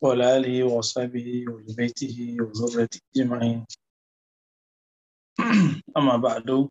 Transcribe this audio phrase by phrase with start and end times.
[0.00, 3.66] وعلى آله وصحبه ولبيته وذريته أجمعين
[5.96, 6.68] أما بعد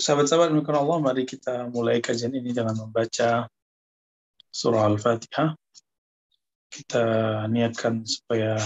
[0.00, 3.44] Sahabat-sahabat mungkin Allah, mari kita mulai kajian ini dengan membaca
[4.48, 5.52] surah Al-Fatihah.
[6.72, 7.04] Kita
[7.52, 8.56] niatkan supaya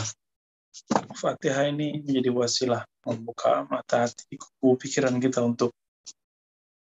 [1.19, 5.75] Fatihah ini menjadi wasilah membuka mata hati, kubu pikiran kita untuk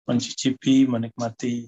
[0.07, 1.67] mencicipi, menikmati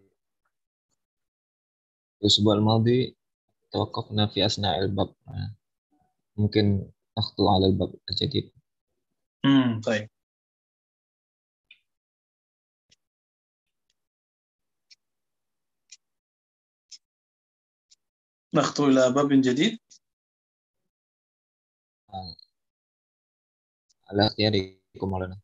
[2.22, 3.16] الأسبوع الماضي
[3.72, 5.14] توقفنا في أثناء الباب
[6.36, 8.52] ممكن نخطو على الباب الجديد
[9.44, 10.08] امم طيب
[18.54, 19.78] نخطو إلى باب جديد
[24.10, 25.40] على اختياركم مولانا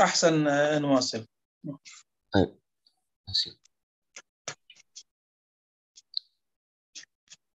[0.00, 1.26] أحسن أن نواصل
[2.32, 2.50] طيب
[3.28, 3.54] masih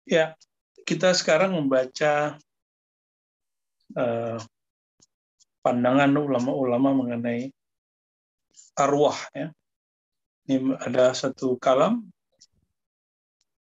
[0.07, 0.39] Ya,
[0.87, 2.39] kita sekarang membaca
[3.99, 4.39] uh,
[5.67, 7.51] pandangan ulama-ulama mengenai
[8.79, 9.19] arwah.
[9.35, 9.51] Ya.
[10.47, 12.07] Ini ada satu kalam.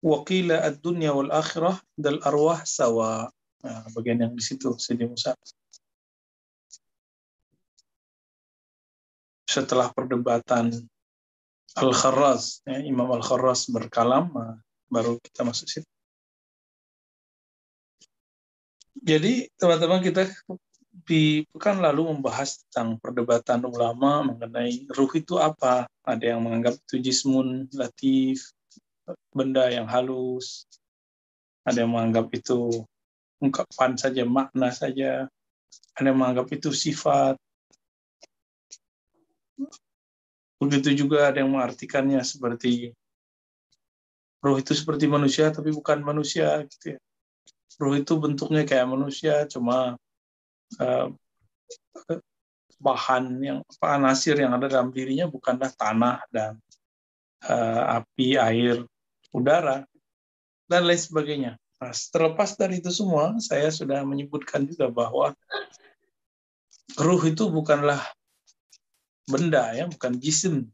[0.05, 3.33] Wakila ad-dunya wal akhirah dal arwah sawa.
[3.65, 5.33] Nah, bagian yang di situ, Sidi Musa.
[9.52, 10.72] Setelah perdebatan
[11.76, 14.56] Al-Kharraz, ya, Imam Al-Kharraz berkalam, nah,
[14.88, 15.90] baru kita masuk situ.
[18.96, 20.30] Jadi teman-teman kita
[21.04, 25.84] di pekan lalu membahas tentang perdebatan ulama mengenai ruh itu apa.
[26.04, 28.52] Ada yang menganggap itu jismun latif,
[29.34, 30.64] benda yang halus.
[31.66, 32.86] Ada yang menganggap itu
[33.42, 35.26] ungkapan saja, makna saja.
[35.98, 37.34] Ada yang menganggap itu sifat.
[40.62, 42.94] Begitu juga ada yang mengartikannya seperti
[44.42, 47.00] ruh itu seperti manusia tapi bukan manusia gitu ya.
[47.78, 49.98] Ruh itu bentuknya kayak manusia cuma
[50.82, 51.06] uh,
[52.82, 53.58] bahan yang
[54.02, 56.58] nasir yang ada dalam dirinya bukanlah tanah dan
[57.46, 58.82] uh, api, air,
[59.30, 59.86] udara
[60.66, 61.52] dan lain sebagainya.
[61.82, 65.34] Nah, terlepas dari itu semua, saya sudah menyebutkan juga bahwa
[66.98, 68.02] ruh itu bukanlah
[69.32, 70.68] benda ya, bukan jisim.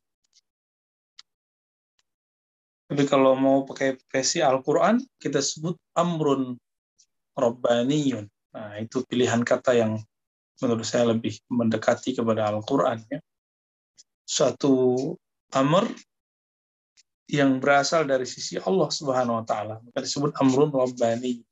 [2.89, 6.57] Tapi kalau mau pakai versi Al-Quran, kita sebut amrun
[7.37, 8.27] robbaniyun.
[8.57, 10.01] Nah, itu pilihan kata yang
[10.59, 13.05] menurut saya lebih mendekati kepada Al-Quran.
[13.13, 13.21] Ya.
[14.25, 15.15] Suatu
[15.53, 15.87] amr
[17.29, 21.45] yang berasal dari sisi Allah Subhanahu wa taala, maka disebut amrun rabbani.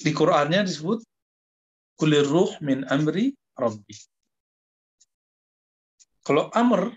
[0.00, 0.98] Di Qur'annya disebut
[1.94, 3.94] kulir ruh min amri rabbi.
[6.30, 6.94] Kalau amr,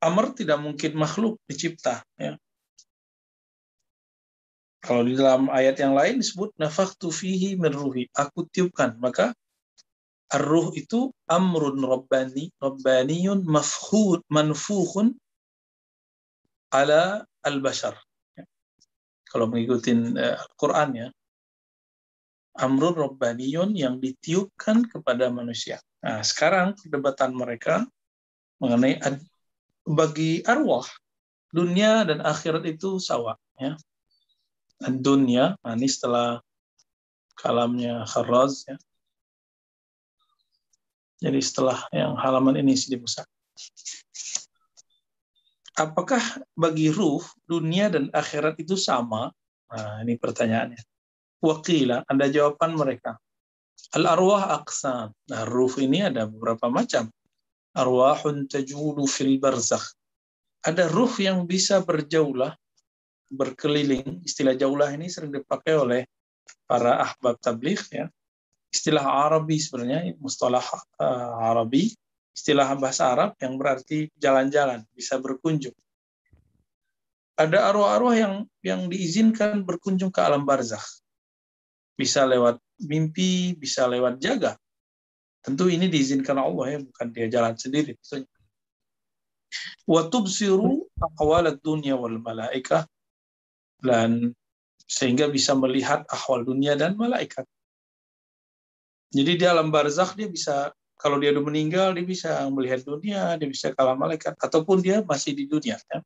[0.00, 2.00] amr tidak mungkin makhluk dicipta.
[2.16, 2.40] Ya.
[4.80, 7.76] Kalau di dalam ayat yang lain disebut nafaktu fihi min.
[8.16, 8.96] Aku tiupkan.
[8.96, 9.36] Maka
[10.32, 15.12] ar-ruh itu amrun rabbani, rabbaniyun mafhud, manfuhun
[16.72, 17.92] ala al-bashar.
[18.40, 18.48] Ya.
[19.28, 21.08] Kalau mengikuti uh, Al-Quran ya.
[22.56, 25.76] Amrun rabbaniyun yang ditiupkan kepada manusia.
[26.00, 27.84] Nah, sekarang perdebatan mereka
[28.58, 28.98] mengenai
[29.86, 30.86] bagi arwah
[31.50, 33.74] dunia dan akhirat itu sama ya.
[34.78, 36.38] Dunia ini setelah
[37.34, 38.76] kalamnya Kharraz ya.
[41.18, 43.26] Jadi setelah yang halaman ini Sidi Musa
[45.78, 46.20] apakah
[46.58, 49.30] bagi ruh dunia dan akhirat itu sama?
[49.70, 50.82] Nah ini pertanyaannya.
[51.38, 53.14] Wakila ada jawaban mereka.
[53.94, 57.08] Al arwah aqsam nah ruh ini ada beberapa macam
[57.74, 59.84] arwahun tajulu fil barzakh.
[60.64, 62.56] Ada ruh yang bisa berjaulah,
[63.30, 64.24] berkeliling.
[64.24, 66.02] Istilah jaulah ini sering dipakai oleh
[66.68, 68.08] para ahbab tabligh ya.
[68.68, 70.64] Istilah Arabi sebenarnya mustalah
[71.00, 71.88] uh, Arabi,
[72.36, 75.72] istilah bahasa Arab yang berarti jalan-jalan, bisa berkunjung.
[77.38, 78.34] ada arwah-arwah yang
[78.66, 80.82] yang diizinkan berkunjung ke alam barzakh.
[81.94, 84.58] Bisa lewat mimpi, bisa lewat jaga.
[85.48, 87.96] Tentu ini diizinkan Allah ya, bukan dia jalan sendiri.
[89.88, 92.84] Wa tubsiru ahwal dunia wal malaikah
[93.80, 94.36] dan
[94.84, 97.48] sehingga bisa melihat ahwal dunia dan malaikat.
[99.08, 100.68] Jadi di alam barzakh dia bisa
[101.00, 105.32] kalau dia sudah meninggal dia bisa melihat dunia, dia bisa kalah malaikat ataupun dia masih
[105.32, 106.04] di dunia ya.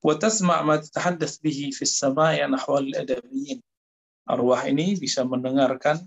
[0.00, 2.88] Wa tasma' ma tatahaddas bihi fis sama'i an ahwal.
[4.24, 6.00] Arwah ini bisa mendengarkan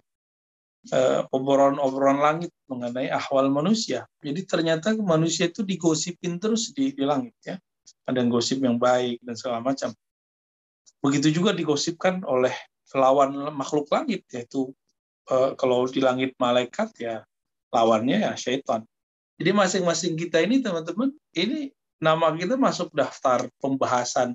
[1.35, 4.07] obrolan-obrolan langit mengenai ahwal manusia.
[4.23, 7.59] Jadi ternyata manusia itu digosipin terus di, di langit ya.
[8.07, 9.91] Ada yang gosip yang baik dan segala macam.
[11.03, 12.55] Begitu juga digosipkan oleh
[12.95, 14.71] lawan makhluk langit yaitu
[15.27, 17.27] uh, kalau di langit malaikat ya
[17.71, 18.87] lawannya ya syaitan.
[19.37, 21.69] Jadi masing-masing kita ini teman-teman ini
[21.99, 24.33] nama kita masuk daftar pembahasan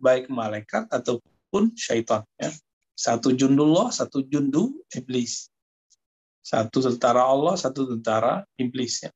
[0.00, 2.24] baik malaikat ataupun syaitan.
[2.40, 2.54] Ya.
[2.96, 5.48] Satu jundullah, satu jundu iblis.
[6.40, 9.04] Satu tentara Allah, satu tentara iblis.
[9.04, 9.12] Ya.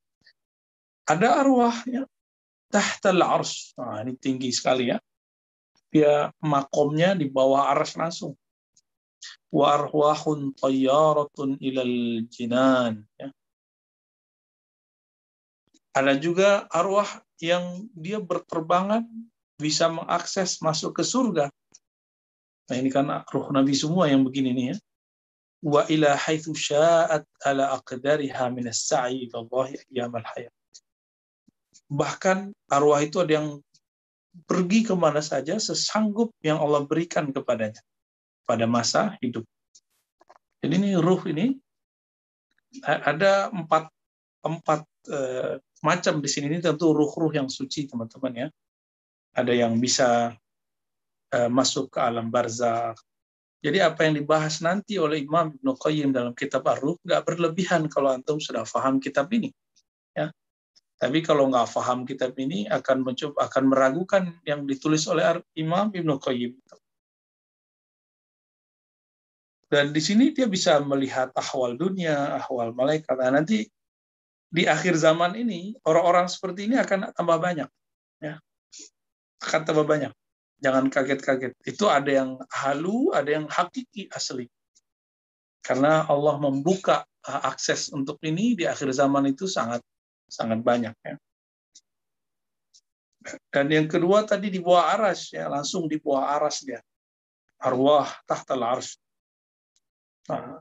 [1.05, 2.05] Ada arwah ya,
[2.69, 3.73] tahtal ars.
[3.77, 4.97] Nah, ini tinggi sekali ya.
[5.89, 8.37] Dia makomnya di bawah ars langsung.
[9.49, 13.05] Wa arwahun tayyaratun ilal jinan.
[13.17, 13.29] Ya.
[15.95, 17.07] Ada juga arwah
[17.39, 19.07] yang dia berterbangan
[19.55, 21.47] bisa mengakses masuk ke surga.
[22.65, 24.77] Nah ini kan ruh Nabi semua yang begini nih ya.
[25.65, 30.53] Wa ila haitsu sya'at ala aqdariha min as-sa'i Allah ayyamal hayat.
[31.89, 33.47] Bahkan arwah itu ada yang
[34.45, 37.81] pergi ke mana saja sesanggup yang Allah berikan kepadanya
[38.45, 39.41] pada masa hidup.
[40.61, 41.57] Jadi ini ruh ini
[42.85, 43.89] ada empat
[44.45, 48.47] empat eh, macam di sini ini tentu ruh-ruh yang suci teman-teman ya.
[49.35, 50.31] Ada yang bisa
[51.35, 52.95] uh, masuk ke alam barzakh.
[53.65, 58.13] Jadi apa yang dibahas nanti oleh Imam Ibnu Qayyim dalam kitab Ar-Ruh nggak berlebihan kalau
[58.13, 59.49] antum sudah paham kitab ini.
[60.13, 60.29] Ya.
[61.01, 66.21] Tapi kalau nggak paham kitab ini akan mencoba akan meragukan yang ditulis oleh Imam Ibnu
[66.21, 66.53] Qayyim.
[69.65, 73.17] Dan di sini dia bisa melihat ahwal dunia, ahwal malaikat.
[73.17, 73.65] Nah, nanti
[74.55, 77.67] di akhir zaman ini orang-orang seperti ini akan tambah banyak
[78.23, 78.39] ya
[79.43, 80.15] akan tambah banyak
[80.59, 81.53] jangan kaget-kaget.
[81.63, 84.47] Itu ada yang halu ada yang hakiki asli.
[85.65, 89.81] Karena Allah membuka uh, akses untuk ini di akhir zaman itu sangat
[90.29, 91.15] sangat banyak ya.
[93.49, 96.79] Dan yang kedua tadi di bawah aras ya langsung di bawah aras dia.
[97.57, 98.99] Arwah tahta ars
[100.29, 100.59] nah,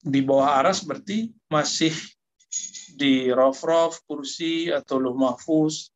[0.00, 1.92] di bawah aras berarti masih
[2.98, 5.92] di rof-rof, kursi, atau luh mahfuz,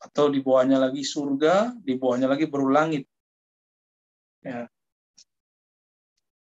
[0.00, 3.04] atau di bawahnya lagi surga, di bawahnya lagi baru langit.
[4.44, 4.68] Ya.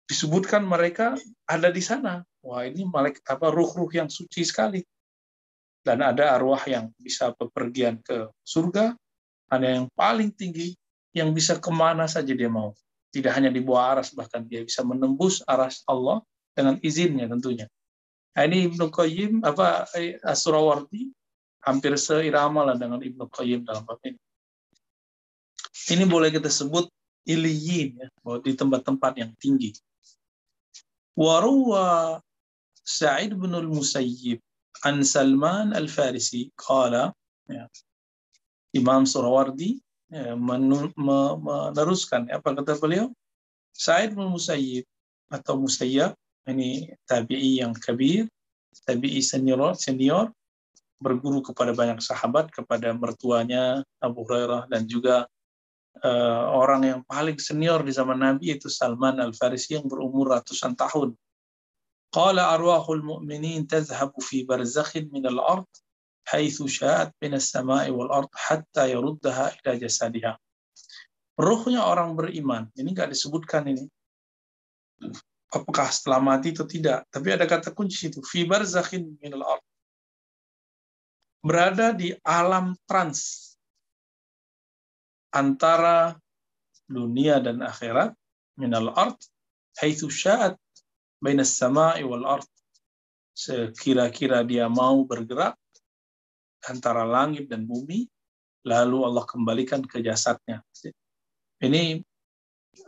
[0.05, 1.17] Disebutkan mereka
[1.49, 2.21] ada di sana.
[2.45, 4.85] Wah ini malaikat apa ruh-ruh yang suci sekali.
[5.85, 8.97] Dan ada arwah yang bisa bepergian ke surga,
[9.53, 10.73] ada yang paling tinggi
[11.13, 12.73] yang bisa ke mana saja dia mau.
[13.13, 16.25] Tidak hanya di bawah aras, bahkan dia bisa menembus aras Allah
[16.57, 17.69] dengan izinnya tentunya.
[18.35, 21.15] Nah, ini Ibnu Qayyim apa eh, Asurawardi
[21.65, 24.21] hampir seirama lah dengan Ibnu Qayyim dalam bab ini.
[25.91, 26.89] Ini boleh kita sebut
[27.25, 28.09] iliyin ya,
[28.45, 29.73] di tempat-tempat yang tinggi.
[31.17, 32.21] Waruwa
[32.85, 34.41] Sa'id bin al-Musayyib
[34.85, 37.17] an Salman al-Farisi qala
[37.49, 37.65] ya,
[38.77, 39.81] Imam Surawardi
[40.13, 43.09] ya, meneruskan apa kata beliau
[43.73, 44.85] Sa'id bin Musayyib
[45.33, 46.13] atau Musayyab
[46.45, 48.29] ini tabi'i yang kabir,
[48.85, 50.29] tabi'i senior, senior
[51.03, 55.27] berguru kepada banyak sahabat, kepada mertuanya Abu Hurairah dan juga
[56.01, 61.15] uh, orang yang paling senior di zaman Nabi yaitu Salman Al-Farisi yang berumur ratusan tahun.
[62.15, 65.67] Qala arwahul mu'minin tazhabu fi barzakhin min al-ard
[66.31, 70.39] haitsu sya'at min as-sama'i wal ard hatta yaruddaha ila jasadiha.
[71.35, 73.91] Ruhnya orang beriman, ini enggak disebutkan ini
[75.55, 77.07] apakah setelah mati atau tidak.
[77.11, 79.65] Tapi ada kata kunci itu, fi barzakhin minal ard.
[81.45, 83.53] Berada di alam trans
[85.29, 86.17] antara
[86.89, 88.17] dunia dan akhirat
[88.57, 89.21] minal ard
[89.77, 90.57] haitsu sya'at
[91.21, 92.49] bainas sama'i wal ard.
[93.35, 95.59] Sekira-kira dia mau bergerak
[96.65, 98.09] antara langit dan bumi,
[98.65, 100.65] lalu Allah kembalikan ke jasadnya.
[101.61, 102.01] Ini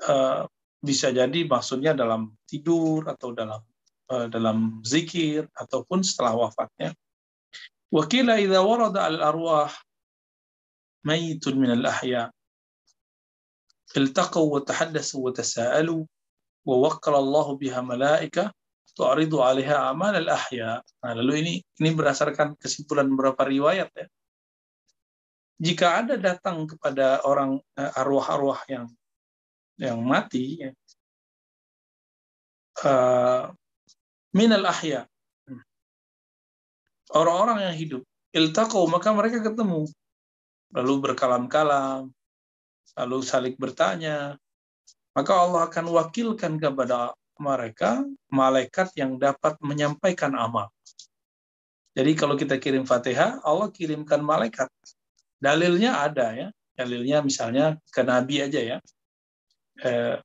[0.09, 0.49] uh,
[0.81, 3.61] bisa jadi maksudnya dalam tidur atau dalam
[4.09, 6.95] uh, dalam zikir ataupun setelah wafatnya.
[7.97, 9.73] Wakila idza warada al arwah
[11.09, 12.29] mayitun min al ahya
[13.97, 16.05] iltaqaw wa tahaddatsu wa tasaalu
[16.69, 18.53] wa wakkala Allah biha malaika
[18.97, 20.81] tu'ridu 'alaiha amal al-ahya.
[21.05, 24.07] Nah, lalu ini ini berdasarkan kesimpulan beberapa riwayat ya.
[25.57, 28.87] Jika ada datang kepada orang eh, arwah-arwah yang
[29.77, 30.71] yang mati ya,
[32.85, 33.53] uh,
[34.33, 35.05] minal ahya
[37.15, 38.03] orang-orang yang hidup
[38.35, 39.87] iltaqau maka mereka ketemu
[40.75, 42.11] lalu berkalam-kalam
[42.97, 44.35] lalu saling bertanya
[45.17, 50.69] maka Allah akan wakilkan kepada mereka malaikat yang dapat menyampaikan amal.
[51.97, 54.69] Jadi kalau kita kirim Fatihah, Allah kirimkan malaikat.
[55.41, 56.49] Dalilnya ada ya.
[56.77, 58.79] Dalilnya misalnya ke Nabi aja ya.
[59.81, 60.21] Eh,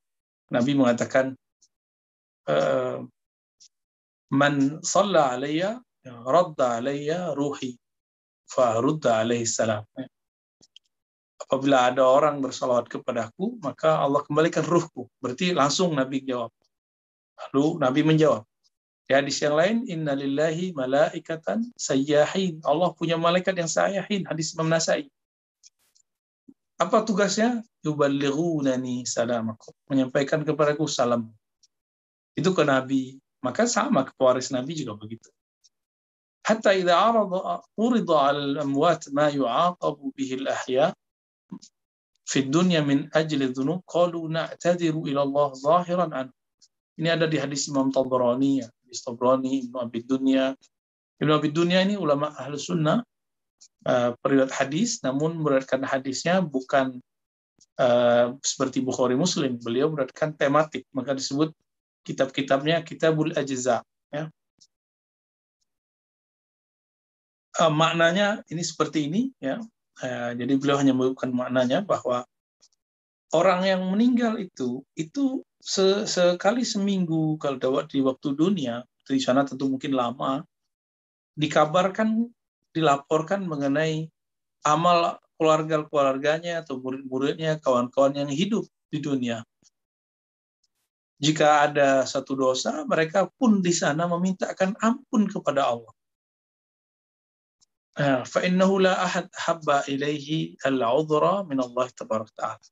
[0.51, 1.31] Nabi mengatakan
[2.51, 2.97] eh,
[4.35, 7.77] man salla alayya radda alayya ruhi
[8.49, 9.85] fa rudda alaihi salam.
[11.41, 15.09] Apabila ada orang bersalawat kepadaku, maka Allah kembalikan ruhku.
[15.17, 16.53] Berarti langsung Nabi jawab.
[17.49, 18.45] Lalu Nabi menjawab.
[19.09, 22.61] Di hadis yang lain, Inna lillahi malaikatan sayyahin.
[22.63, 24.23] Allah punya malaikat yang sayyahin.
[24.29, 25.09] Hadis Imam Nasai.
[26.79, 27.65] Apa tugasnya?
[27.83, 29.73] Yuballighunani salamakum.
[29.89, 31.27] Menyampaikan kepadaku salam.
[32.37, 33.19] Itu ke Nabi.
[33.41, 35.27] Maka sama ke pewaris Nabi juga begitu.
[36.41, 40.89] Hatta idza arada urida 'ala al-amwat ma yu'aqabu bihi al-ahya
[42.25, 46.27] fi dunya min ajli dhunub qalu na'tadiru ila Allah zahiran an.
[46.97, 50.57] Ini ada di hadis Imam Tabrani hadis Tabrani Ibnu Abi Dunya.
[51.21, 53.05] Ibnu Abi Dunya ini ulama ahlu sunnah
[53.85, 56.99] uh, periwayat hadis, namun beratkan hadisnya bukan
[57.79, 59.61] uh, seperti Bukhari Muslim.
[59.61, 61.53] Beliau beratkan tematik, maka disebut
[62.01, 63.85] kitab-kitabnya Kitabul Ajza.
[64.09, 64.27] Ya.
[67.61, 69.61] Uh, maknanya ini seperti ini, ya.
[70.01, 72.25] Eh, jadi beliau hanya menyebutkan maknanya bahwa
[73.37, 79.69] orang yang meninggal itu itu sekali seminggu kalau dapat di waktu dunia di sana tentu
[79.69, 80.41] mungkin lama
[81.37, 82.33] dikabarkan
[82.73, 84.09] dilaporkan mengenai
[84.65, 89.45] amal keluarga-keluarganya atau murid-muridnya kawan-kawan yang hidup di dunia.
[91.21, 95.93] Jika ada satu dosa mereka pun di sana memintakan ampun kepada Allah
[98.24, 102.66] فإنه لا أحد حب إليه العذر من الله تبارك وتعالى.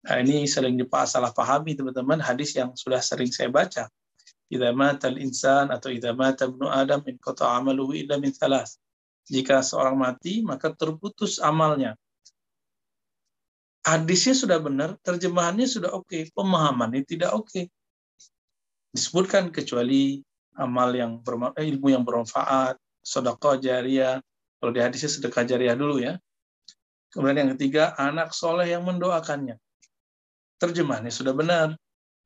[0.00, 3.84] Nah, ini sering salah pahami teman-teman hadis yang sudah sering saya baca.
[4.48, 8.80] Idza matal insan atau idza mata ibnu Adam in qata amaluhu illa min thalas.
[9.28, 12.00] Jika seorang mati maka terputus amalnya.
[13.84, 17.48] Hadisnya sudah benar, terjemahannya sudah oke, okay, pemahamannya tidak oke.
[17.48, 17.64] Okay.
[18.96, 20.20] Disebutkan kecuali
[20.56, 21.20] amal yang
[21.56, 24.20] ilmu yang bermanfaat, sedekah jariah,
[24.59, 26.15] kalau di hadisnya sedekah jariah dulu ya.
[27.11, 29.55] Kemudian yang ketiga, anak soleh yang mendoakannya.
[30.59, 31.67] Terjemahannya sudah benar.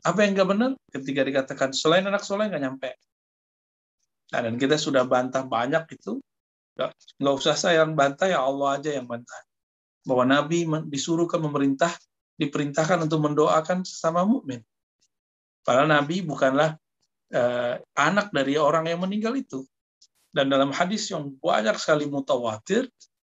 [0.01, 0.71] Apa yang nggak benar?
[0.89, 2.89] Ketika dikatakan selain anak soleh nggak nyampe.
[4.33, 6.21] Nah, dan kita sudah bantah banyak itu.
[7.19, 9.41] Nggak usah saya yang bantah, ya Allah aja yang bantah.
[10.07, 11.91] Bahwa Nabi disuruh ke memerintah,
[12.39, 14.63] diperintahkan untuk mendoakan sesama mukmin.
[15.61, 16.79] Padahal Nabi bukanlah
[17.35, 19.67] eh, anak dari orang yang meninggal itu.
[20.29, 22.85] Dan dalam hadis yang banyak sekali mutawatir,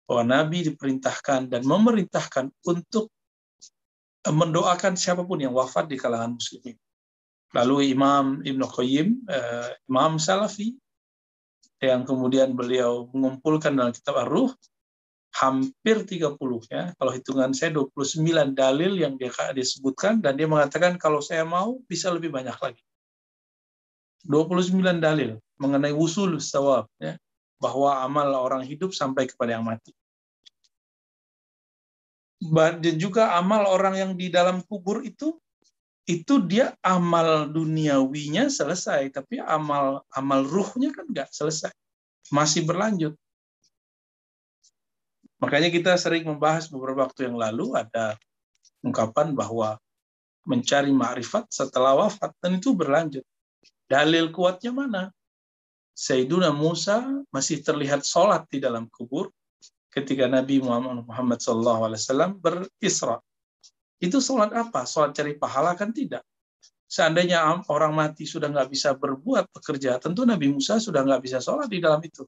[0.07, 3.09] bahwa Nabi diperintahkan dan memerintahkan untuk
[4.29, 6.77] mendoakan siapa pun yang wafat di kalangan muslimin.
[7.57, 10.77] Lalu Imam Ibn Qayyim, eh, Imam Salafi,
[11.83, 14.55] yang kemudian beliau mengumpulkan dalam kitab Ar-Ruh,
[15.33, 16.93] hampir 30 ya.
[16.95, 22.13] Kalau hitungan saya 29 dalil yang dia disebutkan dan dia mengatakan kalau saya mau bisa
[22.13, 22.85] lebih banyak lagi.
[24.27, 27.19] 29 dalil mengenai wusul sawab ya,
[27.59, 29.95] bahwa amal orang hidup sampai kepada yang mati.
[32.43, 35.39] Dan juga amal orang yang di dalam kubur itu
[36.03, 41.71] itu dia amal duniawinya selesai, tapi amal amal ruhnya kan nggak selesai,
[42.35, 43.15] masih berlanjut.
[45.39, 48.19] Makanya kita sering membahas beberapa waktu yang lalu ada
[48.83, 49.79] ungkapan bahwa
[50.43, 53.23] mencari ma'rifat setelah wafat dan itu berlanjut.
[53.93, 55.13] Dalil kuatnya mana?
[55.93, 59.29] Sayyiduna Musa masih terlihat sholat di dalam kubur
[59.93, 63.21] ketika Nabi Muhammad, Muhammad SAW berisra.
[64.01, 64.89] Itu sholat apa?
[64.89, 66.25] Sholat cari pahala kan tidak.
[66.89, 71.69] Seandainya orang mati sudah nggak bisa berbuat pekerja, tentu Nabi Musa sudah nggak bisa sholat
[71.69, 72.25] di dalam itu.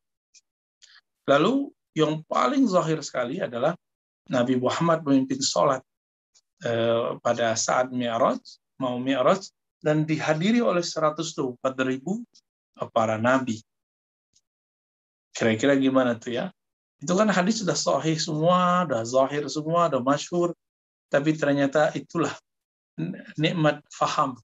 [1.24, 3.72] Lalu yang paling zahir sekali adalah
[4.28, 5.80] Nabi Muhammad memimpin sholat
[6.60, 8.40] eh, pada saat Mi'raj,
[8.76, 9.48] mau Mi'raj,
[9.84, 12.24] dan dihadiri oleh 124 ribu
[12.96, 13.60] para nabi.
[15.36, 16.48] Kira-kira gimana tuh ya?
[17.04, 20.50] Itu kan hadis sudah sahih semua, sudah zahir semua, sudah masyhur.
[21.12, 22.32] tapi ternyata itulah
[23.38, 24.34] nikmat faham.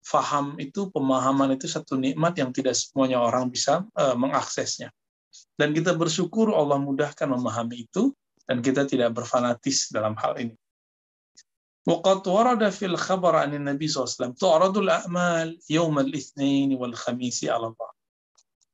[0.00, 4.88] Faham itu pemahaman itu satu nikmat yang tidak semuanya orang bisa uh, mengaksesnya.
[5.60, 8.16] Dan kita bersyukur Allah mudahkan memahami itu
[8.48, 10.56] dan kita tidak berfanatis dalam hal ini.
[11.87, 17.45] وقد ورد في الخبر عن النبي صلى الله عليه وسلم تعرض الأعمال يوم الاثنين والخميس
[17.45, 17.91] على الله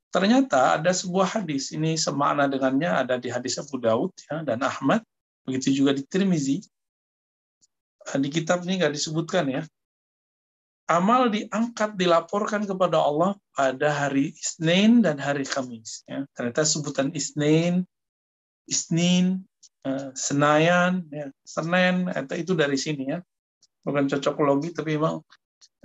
[0.07, 5.03] Ternyata ada sebuah hadis, ini semakna dengannya ada di hadis Abu Daud ya, dan Ahmad,
[5.43, 6.63] begitu juga di Tirmizi.
[8.07, 9.61] Di kitab ini nggak disebutkan ya.
[10.87, 16.07] Amal diangkat, dilaporkan kepada Allah pada hari Isnin dan hari Kamis.
[16.07, 16.23] Ya.
[16.31, 17.83] Ternyata sebutan Isnin,
[18.63, 19.50] Isnin, uh,
[20.14, 21.26] Senayan, ya.
[21.42, 22.06] Senin,
[22.38, 23.18] itu dari sini ya.
[23.82, 25.18] Bukan cocokologi, tapi memang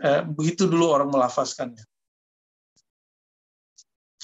[0.06, 1.82] uh, begitu dulu orang melafazkannya.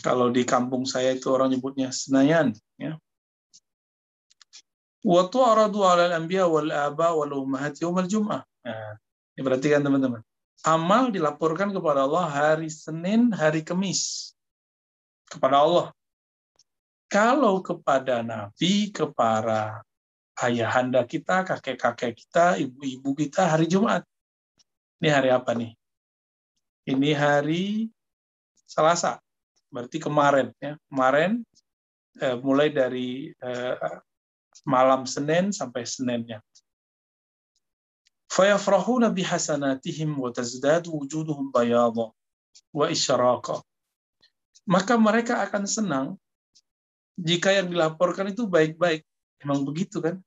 [0.04, 2.54] Kalau di kampung saya itu orang nyebutnya Senayan.
[2.78, 3.02] Ya.
[5.04, 8.46] Al-anbiya wal aba wal ummahat yawm al-jum'ah.
[8.46, 8.94] Nah,
[9.36, 10.22] ini perhatikan teman-teman.
[10.64, 14.32] Amal dilaporkan kepada Allah hari Senin, hari Kamis.
[15.28, 15.92] Kepada Allah.
[17.14, 19.86] Kalau kepada Nabi, kepada
[20.42, 24.02] ayahanda kita, kakek-kakek kita, ibu-ibu kita, hari Jumat.
[24.98, 25.78] Ini hari apa nih?
[26.90, 27.86] Ini hari
[28.66, 29.22] Selasa
[29.70, 31.46] berarti kemarin ya kemarin
[32.18, 33.78] eh, mulai dari eh,
[34.66, 36.42] malam Senin sampai Seninnya.
[40.18, 42.10] Wa tazdadu wujuduhum bayadha
[42.74, 43.62] wa isyaraqa.
[44.66, 46.08] Maka mereka akan senang
[47.20, 49.06] jika yang dilaporkan itu baik-baik.
[49.44, 50.22] Memang begitu kan?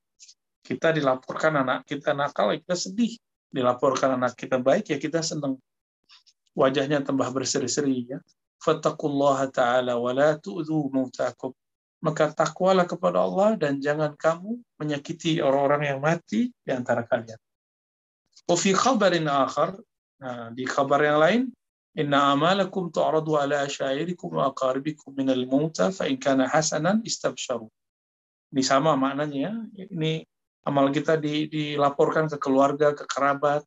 [0.61, 3.13] Kita dilaporkan anak kita nakal, ya kita sedih.
[3.51, 5.57] Dilaporkan anak kita baik, ya kita senang.
[6.57, 8.11] Wajahnya tambah berseri-seri.
[8.11, 8.19] Ya
[8.67, 10.35] fattaqullaha ta'ala wa la
[10.91, 11.53] mautakum.
[12.03, 17.41] Maka takwalah kepada Allah dan jangan kamu menyakiti orang-orang yang mati di antara kalian.
[18.47, 19.81] Wa fi khabarin akhar,
[20.21, 21.43] nah, di kabar yang lain,
[21.97, 27.69] إن أعمالكم تعرض ala asyairikum وأقاربكم من الموتى فإن كان حسنا kana hasanan.
[28.53, 29.53] Ini sama maknanya ya.
[29.89, 30.23] Ini
[30.69, 33.65] amal kita di, dilaporkan ke keluarga, ke kerabat.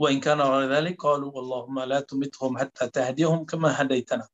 [0.00, 4.24] Wa in kana ala dhalik, qalu Allahumma la tumithum hatta tahdihum kama hadaitana.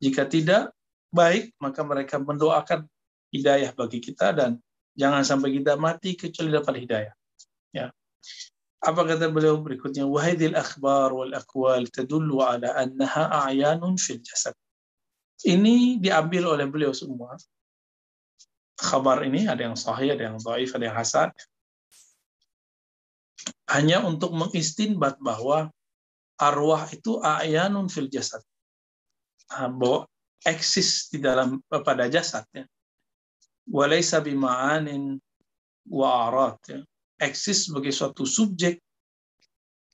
[0.00, 0.72] Jika tidak
[1.12, 2.88] baik, maka mereka mendoakan
[3.30, 4.56] hidayah bagi kita dan
[4.96, 7.14] jangan sampai kita mati kecuali dapat hidayah.
[7.76, 7.92] Ya
[8.78, 14.54] apa kata beliau berikutnya wahidil akhbar wal aqwal tadullu ala annaha a'yanun fil jasad
[15.46, 17.34] ini diambil oleh beliau semua
[18.78, 21.28] kabar ini ada yang sahih ada yang dhaif ada yang hasan
[23.68, 25.68] hanya untuk mengistinbat bahwa
[26.40, 28.40] arwah itu ayanun fil jasad.
[29.52, 30.08] Ah, bahwa
[30.46, 32.64] eksis di dalam pada jasadnya.
[33.68, 35.20] Walaysa bima'anin
[35.92, 36.58] wa arat.
[36.70, 36.80] Ya.
[37.18, 38.78] Eksis sebagai suatu subjek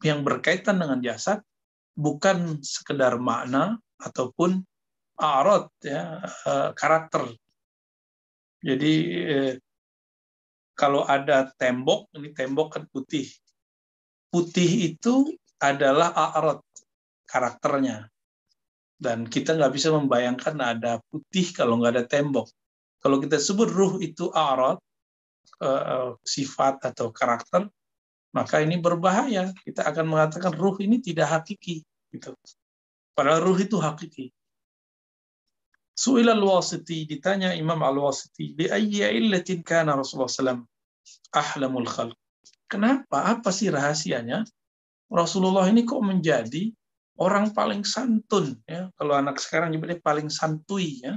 [0.04, 1.40] yang berkaitan dengan jasad,
[1.96, 4.60] bukan sekedar makna ataupun
[5.16, 7.32] arat, ya, eh, karakter.
[8.60, 8.92] Jadi
[9.24, 9.54] eh,
[10.74, 13.24] kalau ada tembok, ini tembok kan putih,
[14.28, 15.32] putih itu
[15.62, 16.60] adalah a'rad
[17.24, 18.10] karakternya.
[18.98, 22.50] Dan kita nggak bisa membayangkan ada putih kalau nggak ada tembok.
[22.98, 24.80] Kalau kita sebut ruh itu a'rad,
[25.62, 27.68] uh, sifat atau karakter,
[28.34, 29.54] maka ini berbahaya.
[29.62, 31.86] Kita akan mengatakan ruh ini tidak hakiki.
[32.10, 32.34] Gitu.
[33.14, 34.34] Padahal ruh itu hakiki.
[35.94, 40.66] Su'il al-wasiti, ditanya Imam al-wasiti, bi ayyi illatin kana Rasulullah SAW
[41.30, 42.18] ahlamul khalq.
[42.66, 43.30] Kenapa?
[43.30, 44.42] Apa sih rahasianya?
[45.06, 46.74] Rasulullah ini kok menjadi
[47.22, 48.90] orang paling santun ya.
[48.98, 51.14] Kalau anak sekarang nyebutnya paling santuy ya.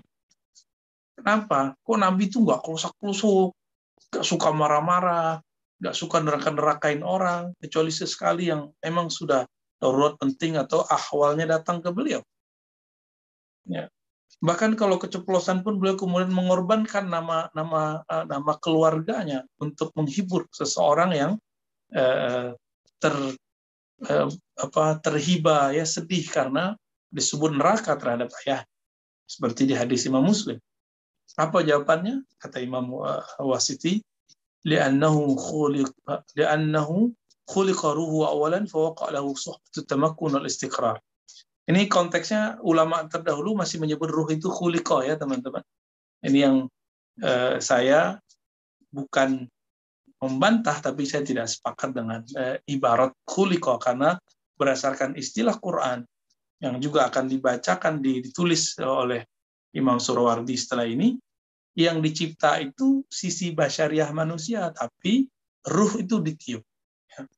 [1.18, 1.74] Kenapa?
[1.82, 3.58] Kok Nabi itu nggak kelusak-kelusuk,
[4.14, 5.40] nggak suka marah-marah,
[5.84, 9.46] nggak suka neraka-nerakain orang, kecuali sesekali yang emang sudah
[9.78, 12.22] darurat penting atau ahwalnya datang ke beliau.
[13.68, 13.92] Ya.
[14.42, 21.12] Bahkan kalau keceplosan pun beliau kemudian mengorbankan nama nama eh, nama keluarganya untuk menghibur seseorang
[21.14, 21.34] yang
[21.88, 22.52] Eh,
[23.00, 23.16] ter
[24.04, 24.28] eh,
[24.60, 26.76] apa terhiba ya sedih karena
[27.08, 28.68] disebut neraka terhadap ayah
[29.24, 30.60] seperti di hadis Imam Muslim.
[31.38, 32.26] Apa jawabannya?
[32.42, 34.02] Kata Imam eh, Wasiti,
[34.66, 35.38] li'annahu
[39.88, 40.98] tamakkun wal istiqrar.
[41.68, 45.64] Ini konteksnya ulama terdahulu masih menyebut ruh itu khuliqa ya teman-teman.
[46.24, 46.56] Ini yang
[47.20, 48.24] uh, saya
[48.88, 49.52] bukan
[50.24, 54.18] membantah tapi saya tidak sepakat dengan e, ibarat khuliqa karena
[54.58, 56.02] berdasarkan istilah Quran
[56.58, 59.22] yang juga akan dibacakan ditulis oleh
[59.78, 61.14] Imam Surawardi setelah ini
[61.78, 65.30] yang dicipta itu sisi basyariah manusia tapi
[65.70, 66.66] ruh itu ditiup.
[67.14, 67.30] Ya.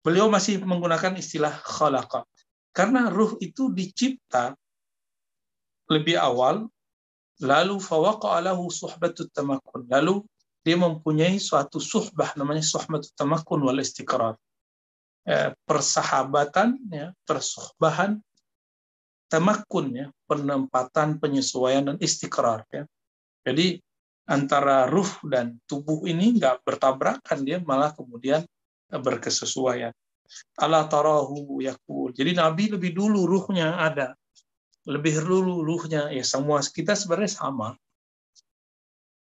[0.00, 2.24] Beliau masih menggunakan istilah khalaqa.
[2.72, 4.56] Karena ruh itu dicipta
[5.92, 6.64] lebih awal,
[7.44, 9.84] lalu fawaqa'alahu suhbatut tamakun.
[9.92, 10.24] Lalu
[10.64, 14.34] dia mempunyai suatu suhbah, namanya suhbatut tamakun wal istiqrar.
[15.28, 18.16] Ya, persahabatan, ya, persuhbahan,
[19.28, 22.64] tamakun, ya, penempatan, penyesuaian, dan istiqrar.
[22.72, 22.88] Ya.
[23.44, 23.76] Jadi
[24.24, 28.40] antara ruh dan tubuh ini nggak bertabrakan, dia malah kemudian
[28.88, 29.92] berkesesuaian.
[30.56, 32.16] Allah tarahu yakul.
[32.16, 34.16] Jadi Nabi lebih dulu ruhnya ada.
[34.88, 37.76] Lebih dulu ruhnya ya semua kita sebenarnya sama.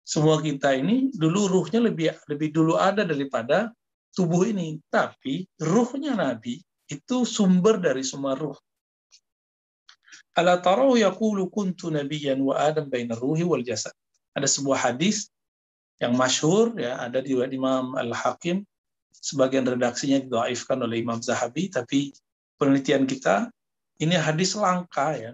[0.05, 3.73] Semua kita ini dulu ruhnya lebih lebih dulu ada daripada
[4.13, 4.77] tubuh ini.
[4.89, 8.57] Tapi ruhnya Nabi itu sumber dari semua ruh.
[10.31, 13.91] Ala tarahu yaqulu kuntu nabiyyan wa adam baina ruhi wal jasad.
[14.31, 15.27] Ada sebuah hadis
[16.01, 18.65] yang masyhur ya ada di Imam Al-Hakim
[19.21, 22.09] sebagian redaksinya didoaifkan oleh Imam Zahabi, tapi
[22.57, 23.53] penelitian kita
[24.01, 25.31] ini hadis langka ya.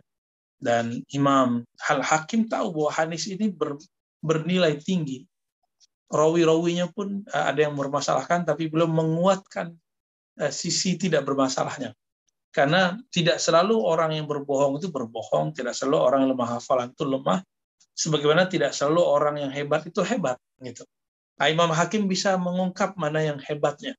[0.57, 3.77] Dan Imam Hal Hakim tahu bahwa hadis ini ber,
[4.25, 5.23] bernilai tinggi.
[6.09, 9.77] Rawi-rawinya pun uh, ada yang bermasalahkan, tapi belum menguatkan
[10.41, 11.93] uh, sisi tidak bermasalahnya.
[12.49, 17.05] Karena tidak selalu orang yang berbohong itu berbohong, tidak selalu orang yang lemah hafalan itu
[17.05, 17.45] lemah,
[17.97, 20.85] sebagaimana tidak selalu orang yang hebat itu hebat gitu.
[21.37, 23.93] Nah, Imam Hakim bisa mengungkap mana yang hebatnya.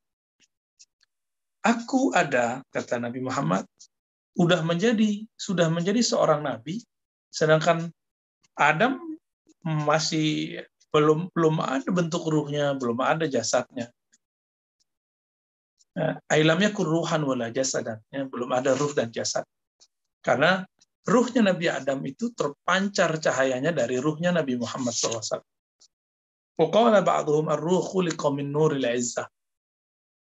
[1.62, 3.66] Aku ada, kata Nabi Muhammad,
[4.38, 6.78] sudah menjadi sudah menjadi seorang nabi,
[7.34, 7.90] sedangkan
[8.54, 9.02] Adam
[9.66, 10.62] masih
[10.94, 13.90] belum belum ada bentuk ruhnya, belum ada jasadnya.
[15.98, 19.42] Nah, ailamnya kuruhan wala jasadan, ya, belum ada ruh dan jasad.
[20.22, 20.62] Karena
[21.08, 25.40] ruhnya Nabi Adam itu terpancar cahayanya dari ruhnya Nabi Muhammad SAW.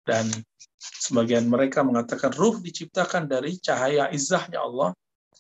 [0.06, 0.30] Dan
[0.78, 4.94] sebagian mereka mengatakan ruh diciptakan dari cahaya izzahnya Allah,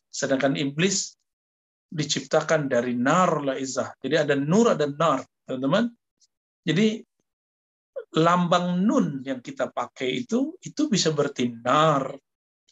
[0.09, 1.13] sedangkan iblis
[1.93, 3.93] diciptakan dari nar la izzah.
[4.01, 5.93] Jadi ada nur ada nar, teman-teman.
[6.65, 7.05] Jadi
[8.15, 12.15] lambang nun yang kita pakai itu itu bisa berarti nar,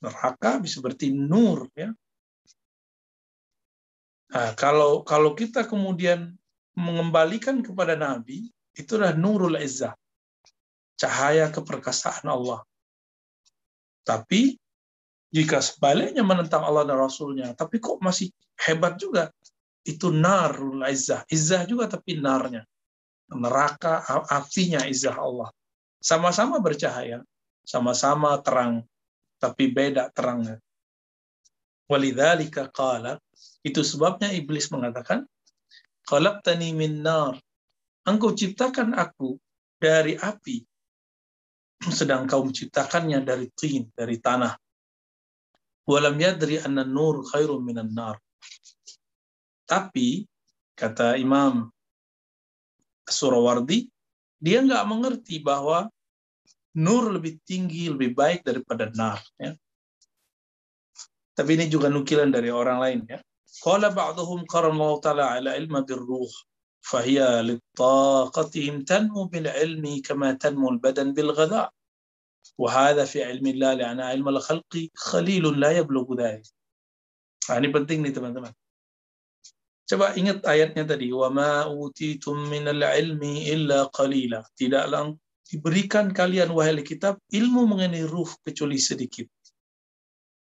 [0.01, 1.93] neraka bisa berarti nur ya.
[4.33, 6.33] Nah, kalau kalau kita kemudian
[6.73, 9.93] mengembalikan kepada Nabi, itulah nurul izzah.
[10.97, 12.65] Cahaya keperkasaan Allah.
[14.01, 14.57] Tapi
[15.29, 18.33] jika sebaliknya menentang Allah dan Rasulnya, tapi kok masih
[18.65, 19.29] hebat juga,
[19.85, 21.21] itu narul izzah.
[21.29, 22.65] Izzah juga tapi narnya.
[23.29, 25.49] Neraka apinya izzah Allah.
[26.01, 27.21] Sama-sama bercahaya,
[27.63, 28.83] sama-sama terang,
[29.39, 30.59] tapi beda terangnya.
[31.87, 33.22] Walidzalika qala,
[33.63, 35.23] itu sebabnya iblis mengatakan,
[36.07, 37.39] khalaqtani min nar.
[38.03, 39.39] Engkau ciptakan aku
[39.79, 40.59] dari api,
[41.99, 44.55] sedang kau menciptakannya dari tin, dari tanah.
[45.87, 48.19] Walam yadri anna nur khairun minan nar.
[49.63, 50.27] Tapi,
[50.75, 51.71] kata Imam
[53.07, 53.87] Surawardi,
[54.43, 55.87] dia nggak mengerti bahwa
[56.75, 59.23] nur lebih tinggi, lebih baik daripada nar.
[59.39, 59.55] Ya.
[61.33, 62.99] Tapi ini juga nukilan dari orang lain.
[63.07, 63.19] ya.
[63.63, 66.31] قال بعضهم قرن الله تعالى على علم بالروح
[66.89, 71.71] فهي لطاقتهم تنمو بالعلم كما تنمو البدن بالغذاء
[72.57, 76.51] وهذا في علم الله لأن علم الخلق خليل لا يبلغ ذلك
[77.43, 78.55] ini penting nih teman-teman
[79.83, 85.11] coba ingat ayatnya tadi wa ma utitum minal ilmi illa qalila tidaklah
[85.47, 89.27] diberikan kalian wahai kitab ilmu mengenai ruh kecuali sedikit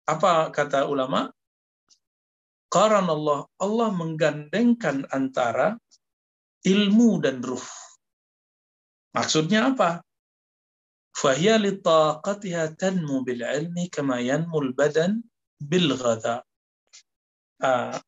[0.08, 1.28] apa kata ulama
[2.68, 5.80] karena Allah, Allah menggandengkan antara
[6.64, 7.64] ilmu dan ruh.
[9.16, 10.04] Maksudnya apa?
[12.78, 13.42] Tanmu bil
[14.76, 15.24] badan
[15.58, 15.90] bil.
[17.58, 17.98] Uh,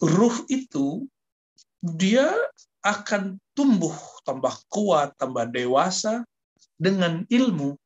[0.00, 1.04] ruh itu
[1.84, 2.32] dia
[2.80, 3.92] akan tumbuh
[4.24, 6.24] tambah kuat, tambah dewasa
[6.80, 7.76] dengan ilmu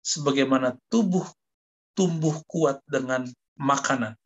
[0.00, 1.28] sebagaimana tubuh
[1.92, 3.28] tumbuh kuat dengan
[3.60, 4.16] makanan.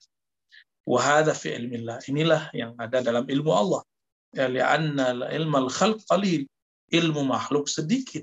[0.87, 1.99] Wahada fi ilmillah.
[2.07, 3.83] Inilah yang ada dalam ilmu Allah.
[4.31, 6.46] Ya, li'anna ilmal khalq qalil.
[6.94, 8.22] Ilmu makhluk sedikit.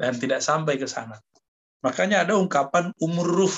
[0.00, 1.20] Dan tidak sampai ke sana.
[1.84, 3.56] Makanya ada ungkapan umur ruh.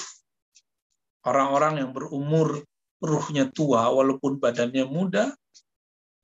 [1.22, 2.66] Orang-orang yang berumur
[2.98, 5.31] ruhnya tua walaupun badannya muda,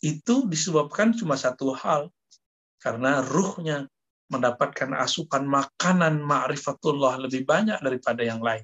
[0.03, 2.11] itu disebabkan cuma satu hal.
[2.83, 3.87] Karena ruhnya
[4.31, 8.63] mendapatkan asupan makanan ma'rifatullah lebih banyak daripada yang lain.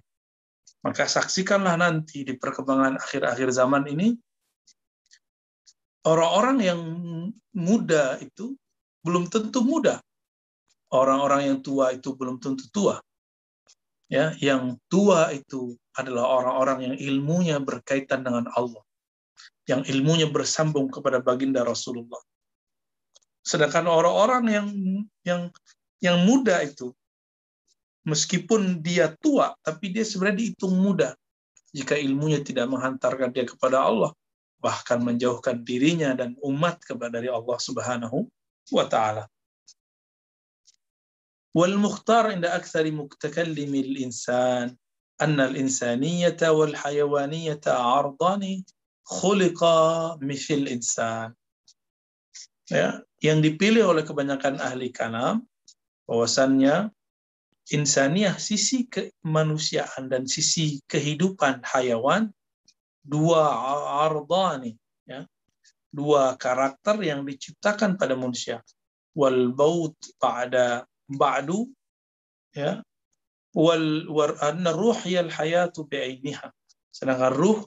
[0.84, 4.12] Maka saksikanlah nanti di perkembangan akhir-akhir zaman ini,
[6.04, 6.80] orang-orang yang
[7.56, 8.52] muda itu
[9.00, 10.00] belum tentu muda.
[10.94, 13.02] orang-orang yang tua itu belum tentu tua.
[14.06, 18.78] Ya, yang tua itu adalah orang-orang yang ilmunya berkaitan dengan Allah.
[19.66, 22.20] Yang ilmunya bersambung kepada baginda Rasulullah.
[23.42, 24.68] Sedangkan orang-orang yang
[25.26, 25.42] yang
[25.98, 26.94] yang muda itu
[28.07, 31.13] meskipun dia tua tapi dia sebenarnya dihitung muda
[31.75, 34.11] jika ilmunya tidak menghantarkan dia kepada Allah
[34.59, 38.27] bahkan menjauhkan dirinya dan umat kepada dari Allah Subhanahu
[38.75, 39.25] wa taala.
[41.49, 44.77] والمختار عند أكثر متكلم الإنسان
[45.21, 48.43] أن الإنسانية والحيوانية عرضان
[49.03, 49.81] خلقا
[50.21, 51.33] مثل الإنسان
[52.69, 55.41] ya, yang dipilih oleh kebanyakan ahli kalam
[56.05, 56.93] bahwasannya
[57.72, 62.28] insaniah sisi kemanusiaan dan sisi kehidupan hayawan
[63.00, 63.48] dua
[64.04, 64.76] ardani
[65.08, 65.24] ya.
[65.94, 68.58] Dua karakter yang diciptakan pada manusia.
[69.14, 71.70] Wal baut pada ba'du
[72.50, 72.82] ya.
[73.54, 76.50] Wal war anna ruh yal hayatu bi'ainiha.
[76.90, 77.62] Sedangkan ruh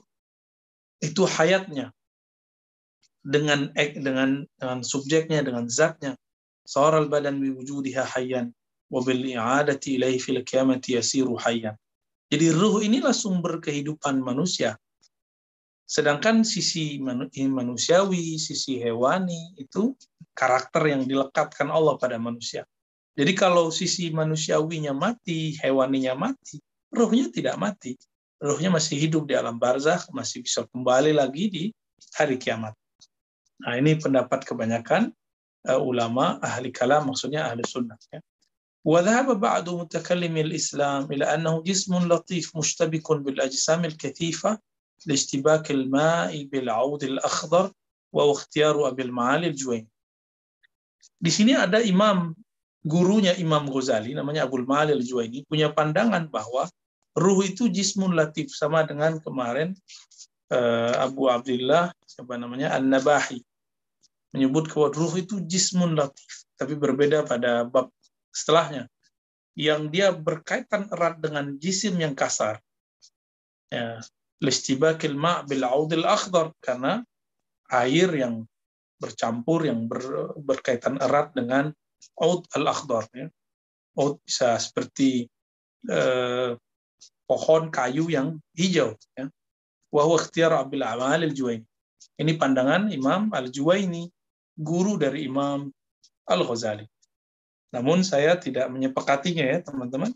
[1.00, 1.88] itu hayatnya.
[3.24, 6.12] Dengan dengan dengan subjeknya dengan zatnya.
[6.68, 8.52] Saral badan bi wujudiha hayyan
[8.88, 11.76] wa bil i'adati ilaihi fil qiyamati yasiru hayyan
[12.32, 14.76] jadi ruh inilah sumber kehidupan manusia
[15.88, 17.00] sedangkan sisi
[17.48, 19.96] manusiawi sisi hewani itu
[20.36, 22.68] karakter yang dilekatkan Allah pada manusia
[23.18, 26.62] jadi kalau sisi manusiawinya mati, hewaninya mati,
[26.94, 27.98] ruhnya tidak mati.
[28.38, 31.64] Ruhnya masih hidup di alam barzakh, masih bisa kembali lagi di
[32.14, 32.78] hari kiamat.
[33.58, 35.10] Nah ini pendapat kebanyakan
[35.66, 37.98] uh, ulama ahli kalam, maksudnya ahli sunnah.
[38.14, 38.22] Ya.
[38.83, 44.59] وذهب بعض متكلم الإسلام إلى أنه جسم لطيف مشتبك بالأجسام الكثيفة
[45.05, 47.71] لاشتباك الماء بالعود الأخضر
[48.13, 49.87] وهو اختيار أبي المعالي الجويني.
[51.23, 52.35] Di sini ada imam
[52.83, 56.67] gurunya Imam Ghazali namanya Abdul Mali al-Juwaini punya pandangan bahwa
[57.15, 59.71] ruh itu jismun latif sama dengan kemarin
[60.51, 63.39] uh, Abu Abdullah siapa namanya An-Nabahi
[64.35, 67.87] menyebut bahwa ruh itu jismun latif tapi berbeda pada bab
[68.32, 68.86] setelahnya
[69.58, 72.62] yang dia berkaitan erat dengan jisim yang kasar
[73.68, 73.98] ya
[74.38, 77.02] listibakil ma' bil audil akhdar karena
[77.68, 78.46] air yang
[78.98, 81.70] bercampur yang ber, berkaitan erat dengan
[82.18, 83.06] Aud al-akhdar.
[83.14, 83.30] Ya.
[83.98, 85.26] Aud bisa seperti
[85.86, 86.50] eh,
[87.26, 88.94] pohon kayu yang hijau.
[89.14, 89.30] Ya.
[89.94, 91.66] Wahwa ikhtiar Abil Amal al-Juwaini.
[92.18, 94.10] Ini pandangan Imam al-Juwaini,
[94.58, 95.70] guru dari Imam
[96.26, 96.86] al-Ghazali.
[97.74, 100.12] Namun saya tidak menyepakatinya ya teman-teman.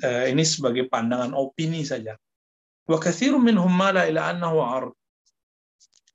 [0.00, 2.16] Eh, ini sebagai pandangan opini saja.
[2.88, 4.92] Wa kathiru minhum mala ila annahu ard.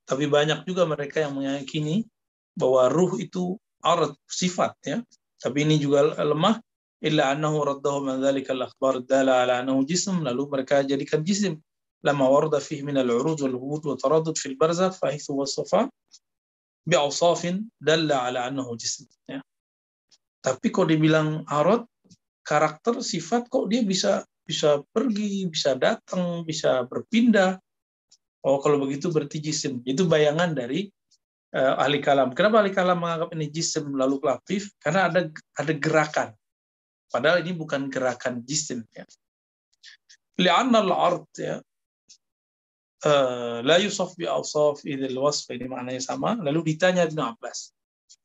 [0.06, 2.06] Tapi banyak juga mereka yang meyakini
[2.54, 4.98] bahwa ruh itu ard sifat ya.
[5.36, 6.60] Tapi ini juga lemah
[7.04, 11.60] illa annahu raddahu man dzalika al-akhbar dala ala annahu jism lalu mereka jadikan jisim
[12.00, 15.92] lama warda fihi min al-uruj wal hubut wa taraddud fil barzakh fa hithu wasafa
[16.88, 19.44] bi awsafin dalla ala annahu jism ya.
[20.46, 21.82] Tapi kok dibilang arad
[22.46, 27.58] karakter sifat kok dia bisa bisa pergi, bisa datang, bisa berpindah.
[28.46, 29.82] Oh, kalau begitu berarti jisim.
[29.82, 30.86] Itu bayangan dari
[31.50, 32.30] uh, ahli kalam.
[32.30, 34.70] Kenapa ahli kalam menganggap ini jisim lalu latif?
[34.78, 35.26] Karena ada
[35.58, 36.30] ada gerakan.
[37.10, 39.02] Padahal ini bukan gerakan jisim ya.
[40.38, 41.58] Li'anna al-ard ya
[43.04, 46.38] uh, la yusaf bi awsaf idzal wasf ini maknanya sama.
[46.40, 47.75] Lalu ditanya Ibnu Abbas,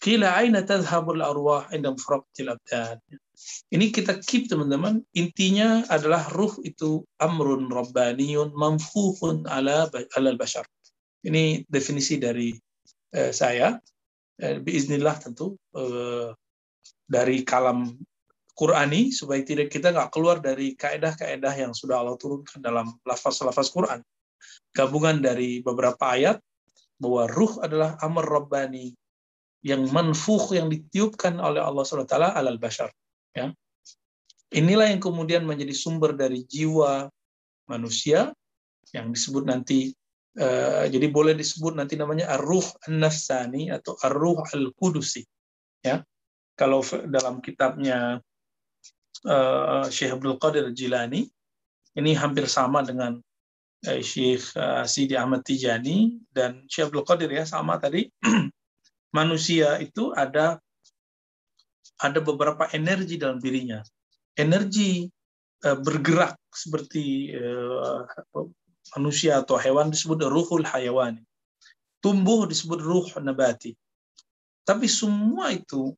[0.01, 2.97] "Qila aina tadhhabul arwah inda mufraqatil abdan?"
[3.73, 5.01] Ini kita keep teman-teman.
[5.17, 10.65] Intinya adalah ruh itu amrun rabbaniyun mamfuhun ala al bashar.
[11.25, 12.53] Ini definisi dari
[13.13, 13.77] eh, saya
[14.37, 16.29] eh, biiznillah tentu eh,
[17.05, 17.97] dari kalam
[18.51, 24.05] Qurani supaya tidak kita nggak keluar dari kaedah-kaedah yang sudah Allah turunkan dalam lafaz-lafaz Quran.
[24.75, 26.37] Gabungan dari beberapa ayat
[27.01, 28.93] bahwa ruh adalah amr rabbani
[29.61, 32.89] yang manfuh yang ditiupkan oleh Allah SWT alal bashar.
[33.37, 33.53] Ya.
[34.51, 37.07] Inilah yang kemudian menjadi sumber dari jiwa
[37.69, 38.33] manusia
[38.91, 39.95] yang disebut nanti
[40.31, 45.27] Uh, jadi boleh disebut nanti namanya ar-ruh an-nafsani atau ar-ruh al-qudusi.
[45.83, 46.07] Ya.
[46.55, 48.23] Kalau dalam kitabnya
[49.27, 51.27] uh, Syekh Abdul Qadir Jilani
[51.99, 53.19] ini hampir sama dengan
[53.87, 58.07] uh, Syekh uh, Sidi Ahmad Tijani dan Syekh Abdul Qadir ya sama tadi
[59.11, 60.59] manusia itu ada
[62.01, 63.83] ada beberapa energi dalam dirinya.
[64.33, 65.05] Energi
[65.67, 68.03] uh, bergerak seperti uh,
[68.97, 71.21] manusia atau hewan disebut ruhul hayawani.
[72.01, 73.77] Tumbuh disebut ruh nabati.
[74.65, 75.93] Tapi semua itu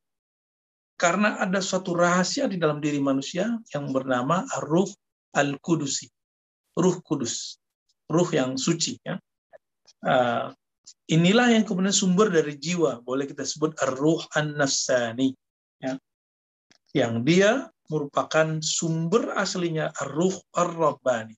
[0.93, 4.87] Karena ada suatu rahasia di dalam diri manusia yang bernama Ruh
[5.35, 6.07] Al-Kudusi.
[6.77, 7.59] Ruh Kudus.
[8.07, 9.01] Ruh yang suci.
[9.01, 9.17] Ya.
[10.05, 10.53] Uh,
[11.07, 13.03] inilah yang kemudian sumber dari jiwa.
[13.03, 15.35] Boleh kita sebut Ruh An-Nafsani.
[15.79, 15.99] Ya.
[16.93, 17.51] Yang dia
[17.91, 21.35] merupakan sumber aslinya Ruh Ar-Rabbani.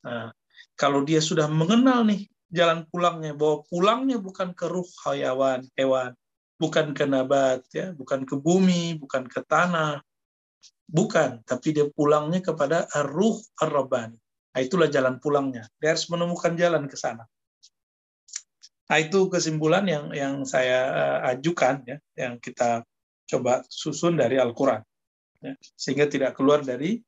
[0.00, 0.32] Nah,
[0.74, 6.16] kalau dia sudah mengenal nih jalan pulangnya, bahwa pulangnya bukan ke ruh hayawan, hewan,
[6.56, 10.02] bukan ke nabat, ya, bukan ke bumi, bukan ke tanah,
[10.88, 14.18] bukan, tapi dia pulangnya kepada ar-ruh ar-rabbani.
[14.50, 15.68] Nah, itulah jalan pulangnya.
[15.78, 17.22] Dia harus menemukan jalan ke sana.
[18.90, 22.82] Nah, itu kesimpulan yang yang saya uh, ajukan ya, yang kita
[23.30, 24.82] coba susun dari Al-Qur'an.
[25.38, 26.98] Ya, sehingga tidak keluar dari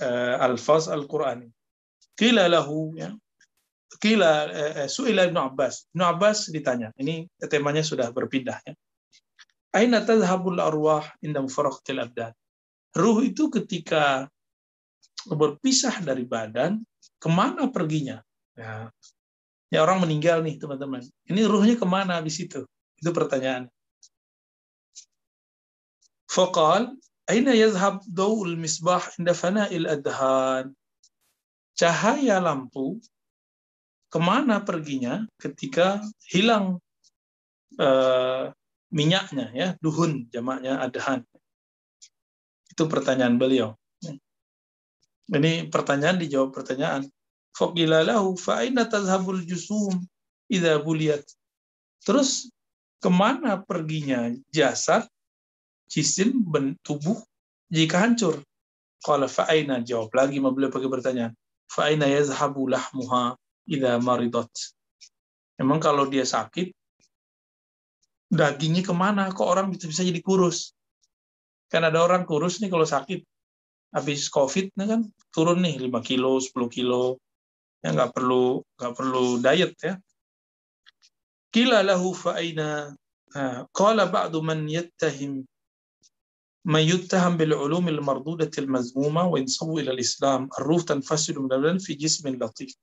[0.00, 1.52] uh, alfaz Al-Qur'ani.
[2.16, 3.12] Qila lahu ya,
[4.00, 5.92] Kila uh, uh, Su'ila Ibnu Abbas.
[5.92, 6.96] Ibnu Abbas ditanya.
[6.96, 8.72] Ini temanya sudah berpindah ya.
[9.76, 12.32] Aina tadhhabul arwah inda mufaraqatil abdan.
[12.96, 14.32] Ruh itu ketika
[15.28, 16.80] berpisah dari badan,
[17.20, 18.24] ke mana perginya?
[18.56, 18.88] Ya,
[19.68, 21.04] ya orang meninggal nih teman-teman.
[21.28, 22.64] Ini ruhnya ke mana habis itu?
[22.98, 23.68] Itu pertanyaan.
[26.28, 26.92] Faqal,
[27.28, 30.76] aina yazhab dawul misbah inda fana'il adhan?
[31.78, 33.00] Cahaya lampu
[34.08, 36.00] ke mana perginya ketika
[36.32, 36.80] hilang
[37.76, 38.50] uh,
[38.88, 41.28] minyaknya ya duhun jamaknya adhan
[42.72, 43.76] itu pertanyaan beliau
[45.28, 47.04] ini pertanyaan dijawab pertanyaan
[47.56, 50.04] faqila lahu fa tazhabul jusum
[50.48, 51.24] idza buliyat
[52.04, 52.50] terus
[52.98, 55.06] ke mana perginya jasad
[55.88, 56.44] jisim
[56.82, 57.20] tubuh
[57.70, 58.42] jika hancur
[59.04, 61.32] qala fa aina jawab lagi beliau pakai pertanyaan
[61.70, 63.36] fa aina yazhabu lahmuha
[63.68, 64.50] idza maridat
[65.60, 66.74] memang kalau dia sakit
[68.28, 69.32] dagingnya ke mana?
[69.32, 70.76] Kok orang bisa bisa jadi kurus?
[71.72, 73.24] Kan ada orang kurus nih kalau sakit
[73.92, 75.00] habis COVID nih kan
[75.32, 77.16] turun nih 5 kilo, 10 kilo.
[77.84, 79.94] Ya nggak perlu nggak perlu diet ya.
[81.54, 82.92] Kila lahu fa'ina
[83.72, 85.46] qala ba'du man yattahim
[86.68, 92.74] yuttaham bil ulum al mardudah al islam ar-ruh tanfasilu min fi jismin latif.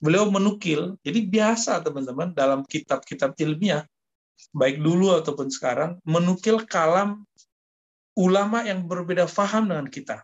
[0.00, 3.88] Beliau menukil, jadi biasa teman-teman dalam kitab-kitab ilmiah
[4.52, 7.24] baik dulu ataupun sekarang, menukil kalam
[8.18, 10.22] ulama yang berbeda faham dengan kita.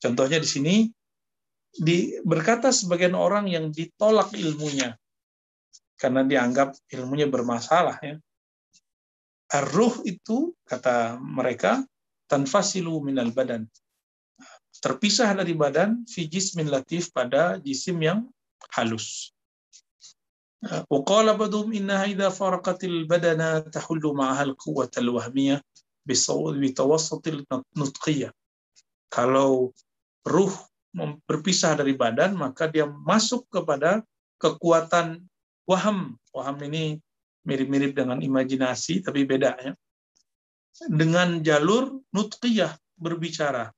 [0.00, 0.74] Contohnya di sini,
[1.75, 4.95] di, berkata sebagian orang yang ditolak ilmunya,
[5.99, 7.99] karena dianggap ilmunya bermasalah.
[7.99, 8.15] Ya.
[9.51, 11.83] Ar-ruh itu, kata mereka,
[12.31, 13.67] tanfasilu minal badan.
[14.79, 18.27] Terpisah dari badan, fi jismin latif pada jisim yang
[18.75, 19.35] halus.
[20.89, 25.61] وقال بعضهم إنها إذا فرقت البدن تحل معها القوة الوهمية
[26.57, 28.29] بتوسط النطقية
[29.13, 29.69] kalau
[30.25, 30.55] ruh
[31.26, 34.02] berpisah dari badan maka dia masuk kepada
[34.40, 35.22] kekuatan
[35.68, 36.18] waham.
[36.34, 36.98] Waham ini
[37.46, 39.72] mirip-mirip dengan imajinasi tapi beda ya
[40.88, 43.68] dengan jalur nutqiyah berbicara.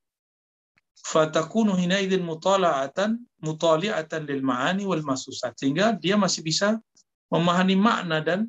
[1.03, 5.59] Fatakunu hinaidin mutala'atan mutali'atan lil ma'ani wal masusat.
[5.59, 6.79] Sehingga dia masih bisa
[7.33, 8.46] memahami makna dan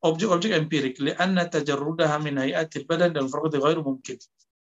[0.00, 0.96] objek-objek uh, empirik.
[0.96, 4.16] Li'anna tajarrudaha min hayatil badan dan farqati ghairu mungkin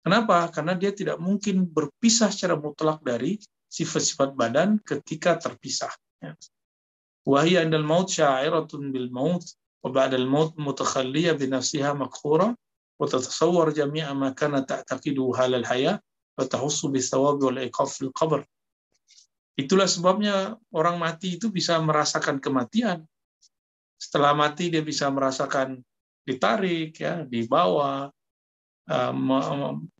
[0.08, 3.36] kenapa karena dia tidak mungkin berpisah secara mutlak dari
[3.68, 5.92] sifat-sifat badan ketika terpisah
[6.24, 6.32] ya.
[7.28, 9.44] wahia indal maut sya'iratun bil maut
[9.84, 12.56] wa ba'dal maut mutakhalliyah bi nafsiha makhura
[12.96, 16.00] wa tatasawwar jami'a ma kana ta'taqidu halal hayah
[18.14, 18.40] qabr.
[19.58, 23.02] Itulah sebabnya orang mati itu bisa merasakan kematian.
[23.98, 25.82] Setelah mati dia bisa merasakan
[26.22, 28.14] ditarik, ya, dibawa,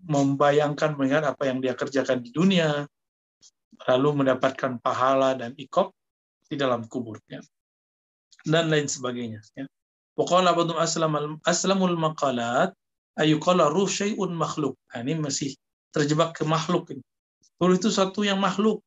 [0.09, 2.89] membayangkan melihat apa yang dia kerjakan di dunia,
[3.87, 5.93] lalu mendapatkan pahala dan ikop
[6.49, 7.45] di dalam kuburnya
[8.49, 9.45] dan lain sebagainya.
[9.55, 9.69] Ya.
[10.17, 10.57] Pokoknya
[11.47, 12.75] aslamul maqalat
[13.21, 14.75] ayuqala ruh syai'un makhluk.
[14.91, 15.55] Nah, ini masih
[15.95, 16.91] terjebak ke makhluk.
[17.61, 18.83] Ruh itu satu yang makhluk.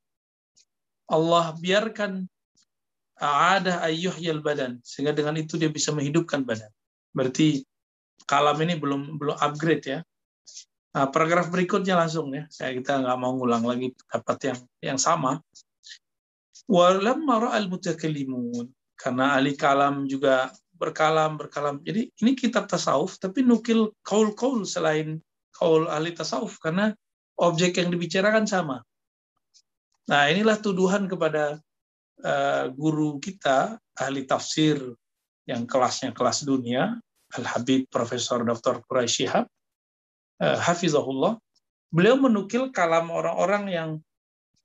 [1.08, 2.28] Allah biarkan
[3.22, 6.72] ada ayyuhyal badan sehingga dengan itu dia bisa menghidupkan badan.
[7.14, 7.64] Berarti
[8.28, 9.99] kalam ini belum belum upgrade ya.
[10.91, 12.43] Nah, paragraf berikutnya langsung ya.
[12.51, 15.39] Saya kita nggak mau ngulang lagi dapat yang yang sama.
[16.67, 18.67] Walamma al mutakallimun
[18.99, 21.80] karena ahli kalam juga berkalam berkalam.
[21.86, 25.22] Jadi ini kitab tasawuf tapi nukil kaul-kaul selain
[25.55, 26.91] kaul ahli tasawuf karena
[27.39, 28.84] objek yang dibicarakan sama.
[30.09, 31.61] Nah, inilah tuduhan kepada
[32.26, 34.78] uh, guru kita ahli tafsir
[35.45, 36.97] yang kelasnya kelas dunia
[37.38, 38.84] Al-Habib Profesor Dr.
[38.86, 39.45] Quraisy Shihab,
[40.43, 41.38] uh, Hafizahullah,
[41.91, 43.89] beliau menukil kalam orang-orang yang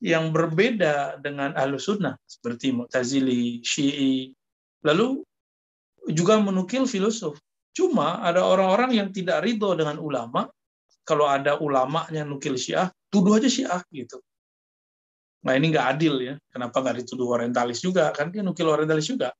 [0.04, 4.28] yang berbeda dengan ahlu sunnah seperti Mu'tazili, Syi'i,
[4.84, 5.24] lalu
[6.12, 7.40] juga menukil filosof.
[7.72, 10.48] Cuma ada orang-orang yang tidak ridho dengan ulama,
[11.06, 14.18] kalau ada ulamanya nukil Syiah, tuduh aja Syiah gitu.
[15.46, 16.34] Nah ini nggak adil ya.
[16.50, 18.10] Kenapa nggak dituduh orientalis juga?
[18.10, 19.30] Kan dia nukil orientalis juga.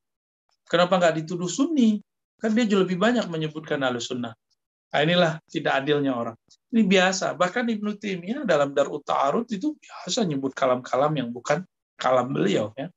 [0.71, 1.99] Kenapa nggak dituduh Sunni?
[2.37, 4.37] Kan dia juga lebih banyak menyebutkan ahlus sunnah.
[4.93, 6.37] Nah, inilah tidak adilnya orang.
[6.73, 7.37] Ini biasa.
[7.37, 11.65] Bahkan Ibnu Taimiyah dalam Darut Ta'arud itu biasa nyebut kalam-kalam yang bukan
[12.01, 12.73] kalam beliau.
[12.77, 12.93] Ya.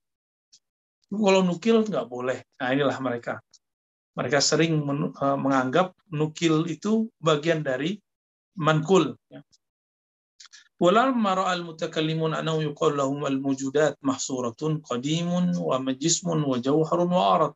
[1.10, 2.46] Kalau nukil nggak boleh.
[2.62, 3.42] Nah inilah mereka.
[4.14, 7.98] Mereka sering e, menganggap nukil itu bagian dari
[8.60, 9.18] mankul.
[9.32, 9.42] Ya.
[10.80, 17.24] Mara al mutakallimun anau yuqal lahum al mujudat mahsuratun qadimun wa majismun wa jawharun wa
[17.36, 17.54] arad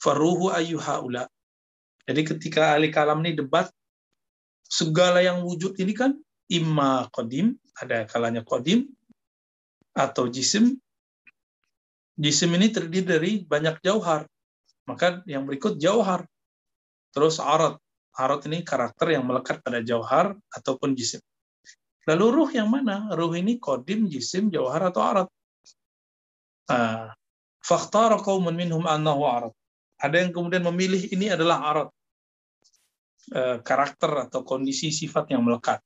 [0.00, 1.28] faruhu ayyuhaula.
[2.08, 3.68] Jadi ketika ahli kalam ini debat,
[4.66, 6.16] segala yang wujud ini kan
[6.50, 8.90] imma kodim, ada kalanya kodim,
[9.94, 10.80] atau jisim.
[12.20, 14.26] Jisim ini terdiri dari banyak jauhar.
[14.88, 16.26] Maka yang berikut jauhar.
[17.14, 17.78] Terus arat.
[18.10, 21.22] Arat ini karakter yang melekat pada jauhar ataupun jisim.
[22.10, 23.06] Lalu ruh yang mana?
[23.14, 25.28] Ruh ini kodim, jisim, jauhar, atau arat.
[26.66, 27.14] Nah,
[27.62, 29.54] fakhtara qawmun minhum annahu arat.
[30.00, 31.88] Ada yang kemudian memilih ini adalah arat.
[33.30, 35.78] Eh, karakter atau kondisi sifat yang melekat.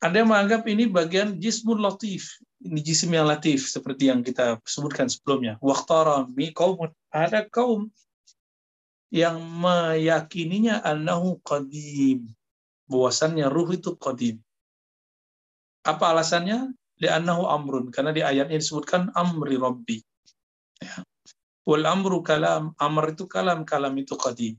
[0.00, 2.40] Ada yang menganggap ini bagian jismun latif.
[2.64, 5.60] Ini jisim yang latif, seperti yang kita sebutkan sebelumnya.
[5.60, 7.92] Waktara mi kaum ada kaum
[9.12, 12.32] yang meyakininya annahu qadim.
[12.88, 14.40] Bahwasannya ruh itu qadim.
[15.84, 16.72] Apa alasannya?
[17.02, 17.92] Li'annahu amrun.
[17.92, 19.98] Karena di ayatnya disebutkan amri rabbi.
[20.80, 21.04] Ya.
[21.68, 22.74] Wal amru kalam.
[22.78, 23.62] Amr itu kalam.
[23.62, 24.54] Kalam itu qadim.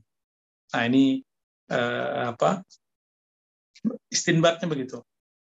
[0.72, 1.20] Nah ini
[1.70, 2.64] uh, apa?
[4.08, 5.04] Istinbatnya begitu.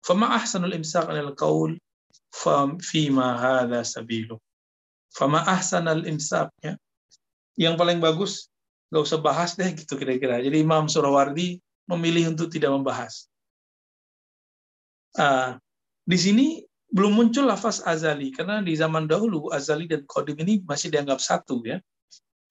[0.02, 1.78] Fama ahsanul imsak anil qaul
[2.82, 4.38] fima hadha sabilu.
[5.14, 5.42] Fama
[6.06, 6.50] imsak.
[6.62, 6.74] Ya.
[7.56, 8.52] Yang paling bagus,
[8.92, 10.44] nggak usah bahas deh gitu kira-kira.
[10.44, 11.56] Jadi Imam Surawardi
[11.88, 13.30] memilih untuk tidak membahas.
[15.16, 15.56] Uh,
[16.04, 16.46] di sini
[16.90, 21.62] belum muncul lafaz azali karena di zaman dahulu azali dan kodim ini masih dianggap satu
[21.66, 21.82] ya.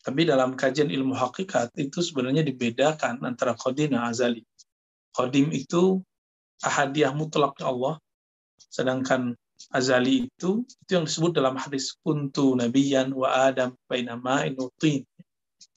[0.05, 4.45] Tapi dalam kajian ilmu hakikat itu sebenarnya dibedakan antara kodim dan azali.
[5.15, 6.03] Kodim itu
[6.61, 7.95] ahadiah mutlaknya Allah,
[8.69, 9.33] sedangkan
[9.71, 15.07] azali itu itu yang disebut dalam hadis kuntu nabiyan wa adam bainama inutin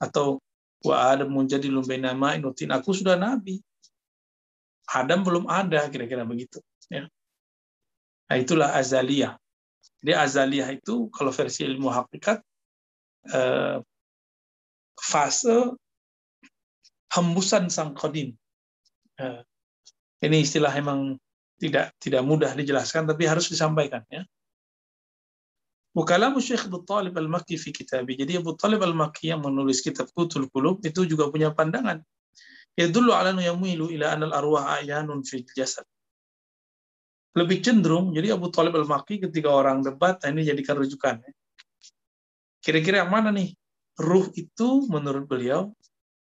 [0.02, 0.42] atau
[0.82, 3.62] wa adam menjadi lumbainama inutin aku sudah nabi
[4.88, 7.06] Adam belum ada kira-kira begitu ya
[8.28, 9.40] Nah, itulah azaliyah.
[10.04, 12.38] Jadi azaliyah itu kalau versi ilmu hakikat
[13.32, 13.80] eh,
[15.00, 15.74] fase
[17.16, 18.36] hembusan sang kodim.
[19.18, 19.40] Eh,
[20.22, 21.16] ini istilah emang
[21.58, 24.22] tidak tidak mudah dijelaskan tapi harus disampaikan ya.
[25.96, 28.14] Wakalamu Syekh Abu Talib Al-Makki fi kitabi.
[28.14, 31.98] Jadi Abu Talib Al-Makki yang menulis kitab Kutul Kulub itu juga punya pandangan.
[32.78, 35.82] Ya dulu ala yamuilu ila anal arwah ayanun fi jasad
[37.36, 41.20] lebih cenderung jadi Abu Talib al-Maki ketika orang debat nah ini jadikan rujukan
[42.62, 43.54] kira-kira yang mana nih?
[43.98, 45.72] Ruh itu menurut beliau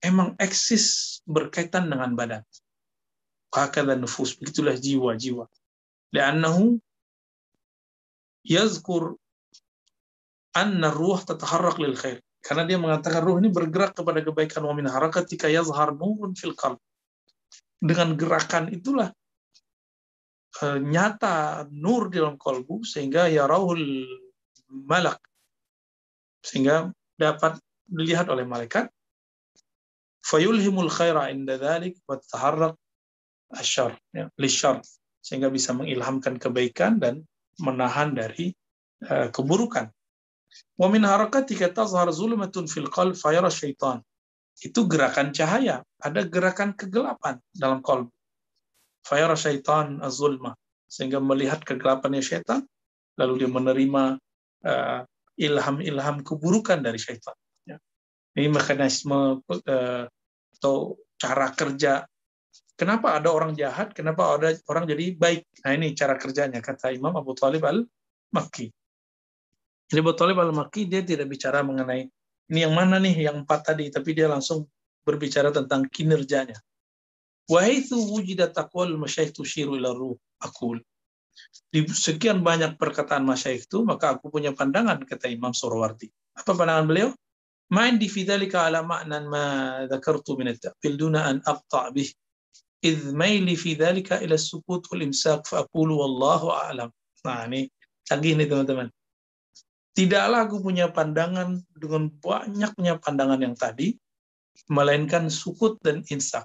[0.01, 2.43] emang eksis berkaitan dengan badan.
[3.51, 5.45] Dan nufus begitulah jiwa-jiwa.
[6.13, 6.77] Li'annahu
[8.45, 9.17] yazkur
[10.53, 12.21] anna ruh tataharrak lil khair.
[12.39, 16.79] Karena dia mengatakan ruh ini bergerak kepada kebaikan wa min harakatika yazhar nurun fil qalb.
[17.81, 19.11] Dengan gerakan itulah
[20.81, 24.05] nyata nur di dalam kolbu sehingga ya rahul
[24.69, 25.21] malak.
[26.41, 26.89] Sehingga
[27.19, 28.89] dapat dilihat oleh malaikat
[30.23, 32.75] fayulhimul khaira inda dhalik wa taharrak
[33.55, 34.83] asyar ya, lishar
[35.19, 37.25] sehingga bisa mengilhamkan kebaikan dan
[37.59, 38.53] menahan dari
[39.09, 39.89] uh, keburukan.
[40.79, 44.01] Wa min harakatika tazhar zulmatun fil qalb fayara syaitan.
[44.59, 45.83] Itu gerakan cahaya.
[45.99, 48.11] Ada gerakan kegelapan dalam kolbu
[49.09, 50.53] Fayara syaitan azulma.
[50.85, 52.61] Sehingga melihat kegelapannya syaitan,
[53.17, 54.03] lalu dia menerima
[54.65, 55.01] uh,
[55.37, 57.33] ilham-ilham keburukan dari syaitan.
[57.65, 57.81] Ya.
[58.37, 60.03] Ini mekanisme uh,
[60.57, 60.75] atau
[61.17, 62.05] cara kerja.
[62.77, 63.91] Kenapa ada orang jahat?
[63.97, 65.43] Kenapa ada orang jadi baik?
[65.65, 68.71] Nah ini cara kerjanya, kata Imam Abu Talib al-Makki.
[69.89, 72.07] Jadi Abu Talib al-Makki dia tidak bicara mengenai
[72.49, 74.65] ini yang mana nih yang empat tadi, tapi dia langsung
[75.05, 76.57] berbicara tentang kinerjanya.
[77.48, 80.80] Wahaitsu wujidat aqwal masyayikh tushiru ila ruh akul.
[81.68, 86.08] Di sekian banyak perkataan masyayikh itu, maka aku punya pandangan, kata Imam Surawardi.
[86.38, 87.10] Apa pandangan beliau?
[87.70, 89.44] ما عندي في ذلك على معنى ما
[89.90, 92.12] ذكرت من التأويل دون أن أقطع به
[92.84, 96.90] إذ ميلي في ذلك إلى السكوت والإمساك فأقول والله أعلم
[97.24, 97.72] nah ini
[98.04, 98.92] canggih nih teman-teman
[99.96, 103.96] tidaklah aku punya pandangan dengan banyaknya pandangan yang tadi
[104.68, 106.44] melainkan sukut dan insak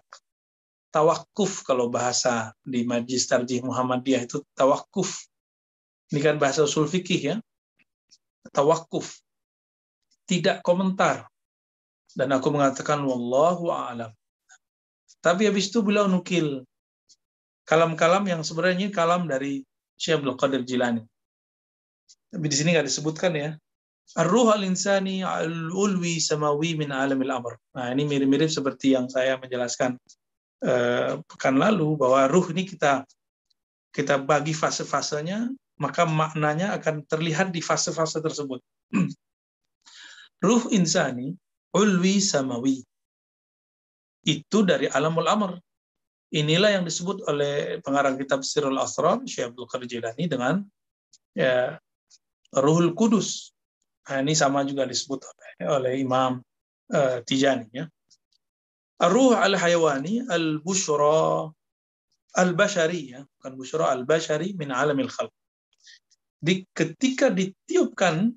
[0.94, 5.26] tawakuf kalau bahasa di Majlis Tarjih Muhammadiyah itu tawakuf
[6.14, 7.36] ini kan bahasa usul fikih ya
[8.54, 9.18] tawakuf
[10.30, 11.26] tidak komentar
[12.14, 14.14] dan aku mengatakan wallahu a'lam
[15.18, 16.62] tapi habis itu beliau nukil
[17.64, 19.64] kalam-kalam yang sebenarnya kalam dari
[19.96, 21.02] Syekh Abdul Qadir Jilani.
[22.28, 23.50] Tapi di sini nggak disebutkan ya.
[24.20, 27.56] Ar-ruh al-insani al-ulwi samawi min alamil amr.
[27.72, 29.96] Nah, ini mirip-mirip seperti yang saya menjelaskan
[30.64, 33.04] uh, pekan lalu bahwa ruh ini kita
[33.94, 38.58] kita bagi fase-fasenya, maka maknanya akan terlihat di fase-fase tersebut.
[40.44, 41.32] ruh insani
[41.72, 42.82] ulwi samawi
[44.24, 45.52] itu dari alamul amr.
[46.34, 50.66] Inilah yang disebut oleh pengarang kitab Sirul Asrar, Syekh Abdul Qadir Jilani dengan
[51.30, 51.78] ya,
[52.50, 53.54] Ruhul Kudus.
[54.10, 56.42] Nah, ini sama juga disebut oleh, oleh Imam
[56.90, 57.70] uh, Tijani.
[57.70, 57.86] Ya.
[59.02, 61.50] Ruh al-hayawani al-bushra
[62.34, 63.20] al-bashari, ya.
[63.38, 65.10] bukan bushra al-bashari min alamil.
[66.38, 68.30] Di, ketika ditiupkan,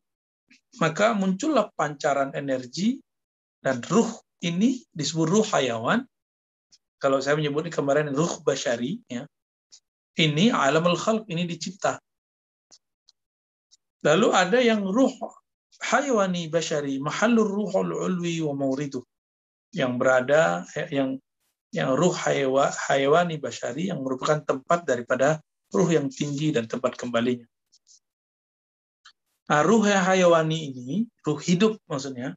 [0.81, 2.97] maka muncullah pancaran energi
[3.61, 4.09] dan ruh
[4.41, 6.05] ini disebut ruh hayawan.
[6.97, 9.29] Kalau saya menyebutnya kemarin ruh basyari, ya.
[10.17, 12.01] ini alamul khalq, ini dicipta.
[14.01, 15.13] Lalu ada yang ruh
[15.85, 19.05] hayawani basyari, mahallur ruhul ulwi wa mauridu.
[19.77, 21.21] Yang berada, yang
[21.69, 25.37] yang ruh hayawa, hayawani basyari, yang merupakan tempat daripada
[25.69, 27.45] ruh yang tinggi dan tempat kembalinya.
[29.47, 30.89] Nah, ruh hayawani ini,
[31.23, 32.33] ruh hidup maksudnya,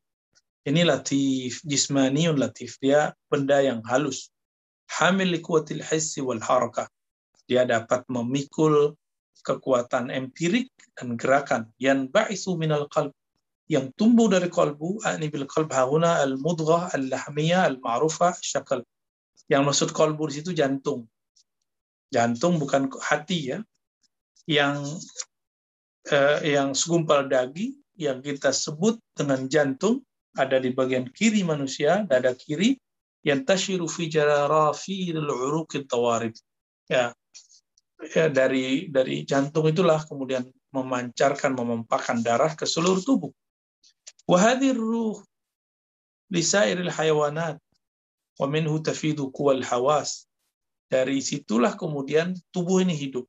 [0.69, 2.77] ini latif, jismaniun latif.
[2.79, 4.29] Dia benda yang halus.
[5.01, 6.87] Hamil kuatil hissi wal harakah.
[7.49, 8.95] Dia dapat memikul
[9.41, 11.73] kekuatan empirik dan gerakan.
[11.81, 13.17] Yang ba'isu minal qalb.
[13.71, 15.07] Yang tumbuh dari kalbu.
[15.07, 18.83] Ani bil qalb hauna al mudghah al lahmiyah al ma'rufah syakal.
[19.47, 21.07] Yang maksud kalbu di situ jantung.
[22.11, 23.59] Jantung bukan hati ya.
[24.51, 24.99] Yang
[26.11, 30.01] eh, yang segumpal daging yang kita sebut dengan jantung
[30.33, 32.79] ada di bagian kiri manusia, dada kiri,
[33.21, 36.33] yang tashiru fi jararafi al-uruq tawarib.
[36.89, 37.13] Ya,
[38.17, 43.31] ya dari dari jantung itulah kemudian memancarkan memampakkan darah ke seluruh tubuh.
[44.31, 45.19] Ruh
[46.31, 47.59] lisairil hayawanat
[48.39, 50.31] wa minhu tafidu quwal hawas.
[50.91, 53.27] Dari situlah kemudian tubuh ini hidup.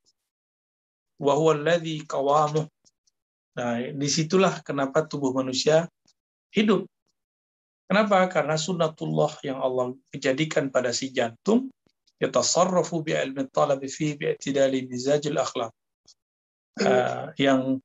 [1.21, 2.01] Wa huwa alladhi.
[3.51, 5.85] Nah, di situlah kenapa tubuh manusia
[6.53, 6.89] hidup.
[7.85, 8.23] Kenapa?
[8.31, 11.67] Karena sunnatullah yang Allah menjadikan pada si jantung
[12.21, 15.73] yatasarrafu bi ilmi talabi fi bi i'tidali mizajil akhlaq.
[16.79, 17.83] Uh, yang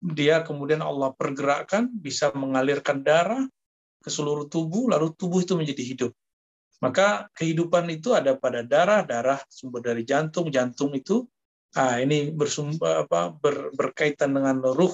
[0.00, 3.44] dia kemudian Allah pergerakkan bisa mengalirkan darah
[4.02, 6.12] ke seluruh tubuh lalu tubuh itu menjadi hidup.
[6.84, 11.24] Maka kehidupan itu ada pada darah, darah sumber dari jantung, jantung itu
[11.76, 14.92] ah ini bersumber apa ber, berkaitan dengan ruh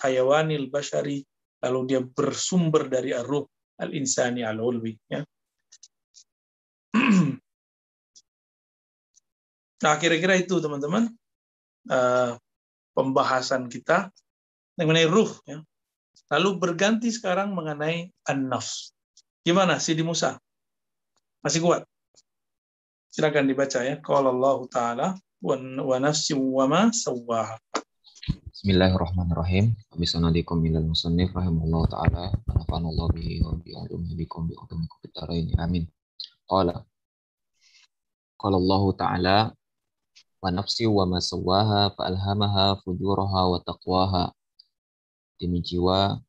[0.00, 1.24] hayawanil bashari
[1.60, 3.44] lalu dia bersumber dari ruh
[3.80, 4.96] al-insani al-ulwi.
[5.08, 5.24] Ya.
[9.84, 11.08] nah, kira-kira itu teman-teman
[11.88, 12.36] uh,
[12.96, 14.12] pembahasan kita
[14.80, 15.28] mengenai ruh.
[15.44, 15.60] Ya.
[16.32, 18.96] Lalu berganti sekarang mengenai an-nafs.
[19.44, 20.40] Gimana Sidi Musa?
[21.44, 21.84] Masih kuat?
[23.12, 24.00] Silakan dibaca ya.
[24.00, 25.06] Qala Allah Ta'ala
[25.40, 27.60] wa nafsi wa ma sawwaha.
[28.52, 29.72] Bismillahirrahmanirrahim.
[29.96, 30.60] Bismillahirrahmanirrahim.
[30.60, 32.24] minal musannif rahimahullah ta'ala.
[32.44, 35.56] Anafanallah bihi wa bi'ulumhi bikum bi'utumikum bitaraini.
[35.56, 35.88] Amin.
[36.44, 36.84] Qala.
[38.36, 39.36] Qala Allah ta'ala
[40.44, 44.24] wa nafsi wa ma sawaha fa alhamaha fujuraha wa taqwaha.
[45.40, 46.20] Demi jiwa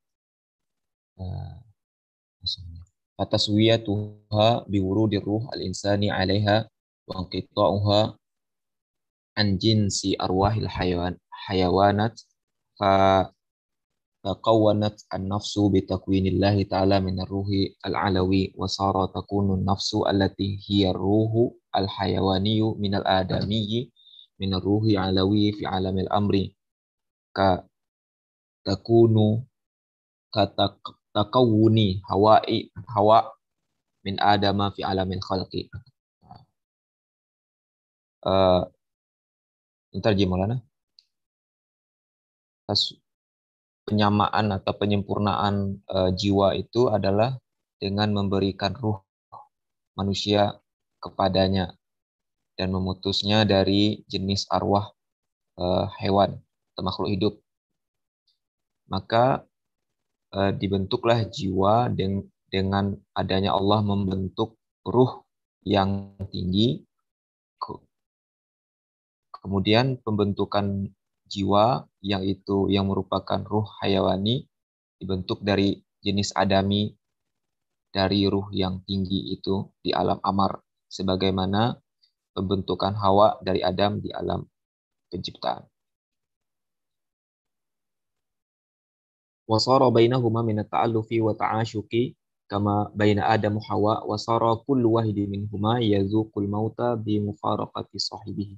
[1.19, 1.55] uh,
[3.19, 6.65] fataswiyatuha biwurudi ruh al-insani 'alaiha
[7.11, 8.15] wa inqita'uha
[9.35, 12.15] an jinsi arwahil hayawan hayawanat
[12.79, 13.27] fa
[14.23, 21.51] taqawwanat an-nafsu bi takwinillahi ta'ala min ar-ruhi al-alawi wa sara takunu an-nafsu allati hiya ar-ruhu
[21.73, 23.89] al-hayawaniyu min al-adamiyyi
[24.39, 26.53] min ar-ruhi alawi fi alamil amri
[28.65, 29.43] takunu
[30.31, 30.79] kata
[31.11, 33.27] takawuni hawa'i hawa
[34.05, 35.67] min adama fi alamil khalqi.
[38.21, 38.69] Uh,
[39.97, 40.61] ntar gimana?
[43.91, 47.35] penyamaan atau penyempurnaan uh, jiwa itu adalah
[47.75, 49.03] dengan memberikan ruh
[49.99, 50.55] manusia
[51.03, 51.75] kepadanya
[52.55, 54.93] dan memutusnya dari jenis arwah
[55.59, 56.39] uh, hewan
[56.71, 57.33] atau makhluk hidup.
[58.91, 59.47] Maka
[60.35, 65.23] uh, dibentuklah jiwa deng dengan adanya Allah membentuk ruh
[65.63, 66.83] yang tinggi.
[69.41, 70.91] Kemudian pembentukan
[71.25, 74.45] jiwa yang itu yang merupakan ruh hayawani
[75.01, 76.93] dibentuk dari jenis adami
[77.89, 80.61] dari ruh yang tinggi itu di alam amar
[80.91, 81.79] sebagaimana
[82.35, 84.43] pembentukan Hawa dari Adam di alam
[85.11, 85.70] penciptaan.
[89.51, 92.15] Wasara bainahuma min at-ta'allufi wa ta'ashuki
[92.47, 98.55] kama baina Adam wa Hawa wasara kullu wahidin minhuma yazuqul mauta bi mufaraqati sahibihi.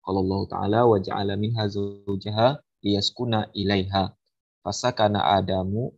[0.00, 4.16] Qala Allah Ta'ala wa ja'ala minha zawjaha liyaskuna ilaiha.
[4.64, 5.92] Fasakana Adamu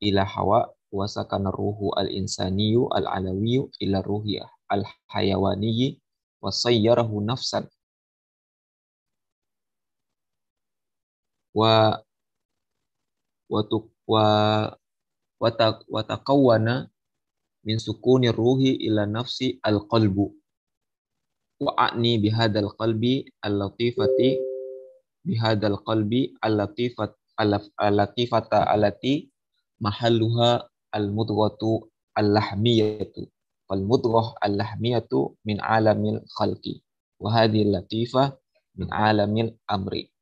[0.00, 4.00] ila Hawa wa sakana ruhu al-insaniyu al-alawiyu ila
[15.94, 16.90] wa taqawwana
[17.64, 20.26] min sukuni ruhi ila nafsi al qalbu
[21.64, 24.36] wa a'ni bihadal qalbi al latifati
[25.24, 27.56] bihadal qalbi al latifat al
[27.94, 29.30] latifata alati
[29.80, 33.26] mahalluha al mudghatu al lahmiyatu
[33.66, 36.84] fal mudghah al lahmiyatu min alamil khalqi.
[37.18, 38.36] Wa hadhihi latifah
[38.76, 40.13] min alamil amri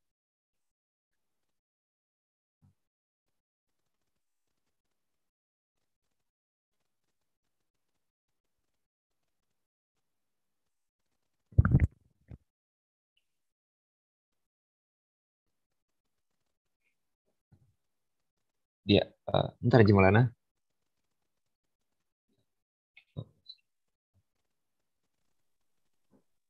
[18.83, 20.23] dia uh, ntar aja Maulana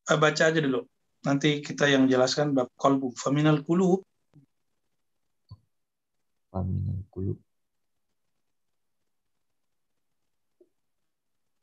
[0.09, 0.83] uh, baca aja dulu.
[1.23, 3.15] Nanti kita yang jelaskan bab kolbu.
[3.15, 4.03] Faminal kulub.
[6.51, 7.39] Faminal kulub.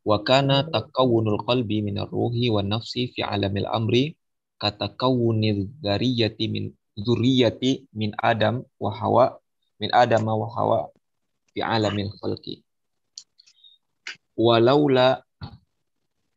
[0.01, 4.17] Wa kana takawunul qalbi minar ruhi wa nafsi fi alamil amri
[4.57, 9.27] katakawunil dzariyati min dzurriyyati min Adam wa Hawa
[9.81, 10.81] min Adam wa Hawa
[11.51, 12.61] fi alamil khalqi.
[14.37, 15.25] Walaula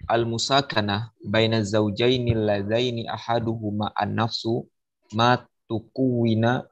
[0.08, 4.68] al-musakana baina zawjaini ladzaini ahaduhuma an-nafsu
[5.16, 6.64] ma tukuwina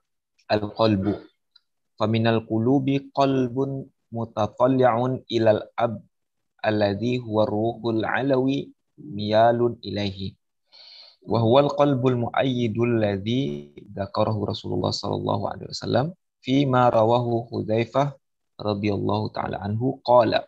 [0.47, 1.15] al-qalbu.
[1.99, 6.01] Faminal qulubi qalbun mutatalli'un ilal ab
[6.63, 10.35] alladhi huwa ruhul alawi miyalun ilaihi
[11.25, 16.07] wa huwa al-qalbul muayyidul ladzi dzakarahu Rasulullah sallallahu alaihi wasallam
[16.43, 18.07] fi ma rawahu Hudzaifah
[18.67, 20.39] radhiyallahu taala anhu qala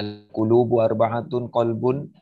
[0.00, 2.14] Al-qulubu arba'atun qalbun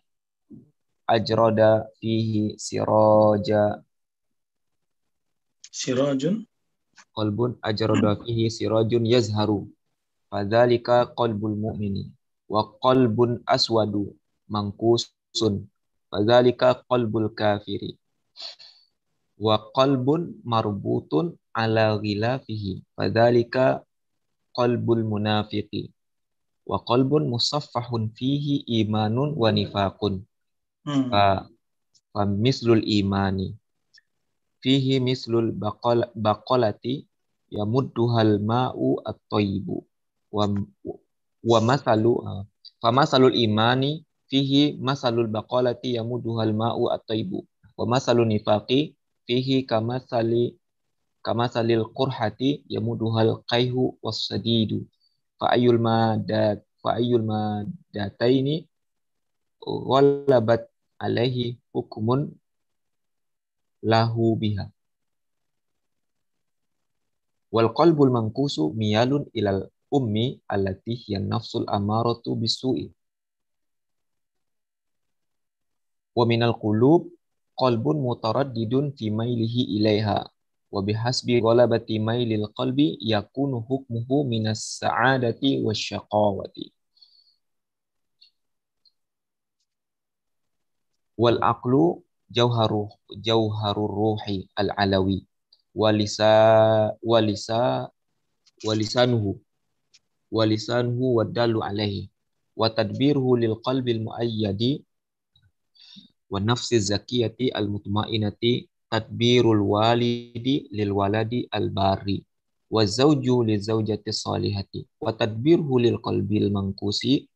[1.14, 3.84] ajrada fihi siraja.
[5.68, 6.48] Sirajun?
[7.12, 9.68] Qalbun ajrada fihi sirajun yazharu.
[10.32, 12.08] Fadzalika qalbul mu'mini
[12.48, 14.16] wa qalbun aswadu
[14.48, 15.68] mangkusun
[16.08, 18.00] fadzalika qalbul kafiri
[19.38, 22.82] wa qalbun marbutun ala ghilafihi.
[22.98, 23.86] Fadzalika
[24.52, 25.94] qalbul munafiqi.
[26.66, 30.26] Wa qalbun musaffahun fihi imanun wa nifaqun.
[30.84, 31.08] Hmm.
[31.10, 31.46] fa,
[32.12, 33.54] fa mislul imani.
[34.58, 37.06] Fihi mislul baqal, baqalati
[37.54, 39.86] yamudduhal ma'u at-tayyibu.
[40.34, 40.50] Wa
[41.38, 42.18] wa masalu
[42.82, 47.46] fa masalul imani fihi masalul baqalati yamudduhal ma'u at-tayyibu.
[47.78, 48.97] Wa masalun nifaqi
[49.28, 50.56] fihi kamasali
[51.20, 54.88] kamasalil qurhati yamuduhal qayhu was-sadidu.
[55.36, 58.64] Fa ayul madat fa ayul madataini
[59.60, 62.32] ghalabat alaihi hukmun
[63.84, 64.72] lahu biha.
[67.52, 72.88] Wal qalbul mankusu miyalun ilal ummi allati hiya nafsul amaratu bisu'i.
[76.16, 77.12] Wa minal qulub
[77.60, 80.18] qalbun mutaraddidun fi mailihi ilaiha
[80.72, 86.66] wa bihasbi ghalabati mailil qalbi yakunu hukmuhu minas sa'adati wasyaqawati
[91.18, 92.84] wal aqlu jauharu
[93.26, 95.26] jauharur ruhi al alawi
[95.74, 96.30] walisa
[97.02, 97.90] walisa
[98.66, 99.40] walisanuhu
[100.30, 102.10] walisanuhu wadalu alaihi
[102.56, 104.84] wa tadbiruhu lil qalbi al muayyadi
[106.30, 112.24] wa nafsi zakiyati al mutmainati tadbirul walidi lil waladi al bari
[112.70, 117.28] wa zawju li zawjati salihati wa tadbirhu lil qalbil mangkusi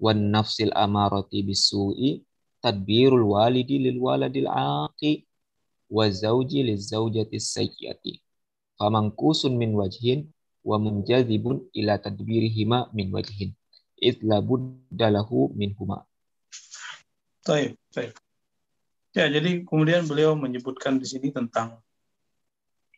[0.00, 2.10] wan nafsil amarati bisu'i
[2.64, 5.12] tadbirul walidi lil waladil aqi
[5.96, 8.12] wa zawji li zawjati sayyiati
[8.78, 10.20] famangkusun min wajhin
[10.64, 13.52] wa munjadibun ila tadbirihima min wajhin
[14.00, 15.76] idla buddalahu min
[17.44, 18.16] Baik, baik.
[19.12, 21.76] Ya, jadi kemudian beliau menyebutkan di sini tentang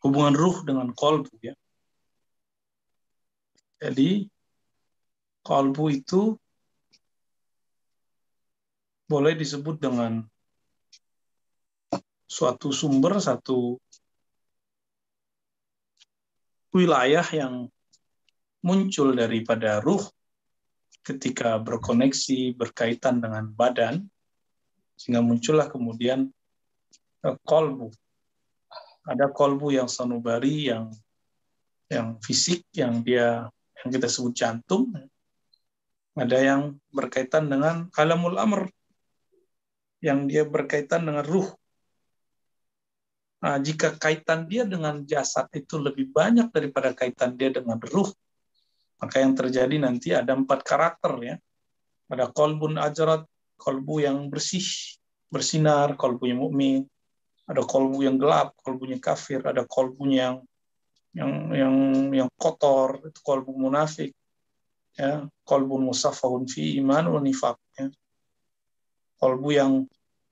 [0.06, 1.58] hubungan ruh dengan kolbu ya.
[3.82, 4.30] Jadi
[5.42, 6.38] kolbu itu
[9.10, 10.22] boleh disebut dengan
[12.30, 13.82] suatu sumber, satu
[16.70, 17.66] wilayah yang
[18.62, 20.06] muncul daripada ruh
[21.02, 24.06] ketika berkoneksi, berkaitan dengan badan,
[24.96, 26.32] sehingga muncullah kemudian
[27.44, 27.92] kolbu.
[29.06, 30.90] Ada kolbu yang sanubari yang
[31.86, 33.46] yang fisik yang dia
[33.82, 34.90] yang kita sebut jantung.
[36.16, 38.66] Ada yang berkaitan dengan alamul amr
[40.00, 41.46] yang dia berkaitan dengan ruh.
[43.44, 48.08] Nah, jika kaitan dia dengan jasad itu lebih banyak daripada kaitan dia dengan ruh
[48.96, 51.36] maka yang terjadi nanti ada empat karakter ya.
[52.08, 53.26] Ada kolbun ajrat
[53.56, 54.64] kolbu yang bersih
[55.26, 56.86] bersinar kolbunya mukmin
[57.46, 60.36] ada kolbu yang gelap, kolbunya kafir, ada kolbunya yang
[61.16, 61.76] yang yang
[62.12, 64.12] yang kotor, itu kolbu munafik.
[64.98, 67.86] Ya, kolbu musafahun fi iman wa nifaq, ya.
[69.16, 69.72] Kolbu yang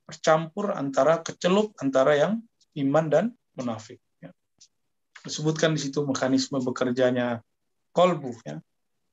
[0.05, 2.43] bercampur antara kecelup antara yang
[2.77, 3.25] iman dan
[3.57, 4.03] munafik.
[4.21, 4.35] Ya.
[5.25, 7.41] Disebutkan di situ mekanisme bekerjanya
[7.95, 8.35] kolbu.
[8.45, 8.61] Ya.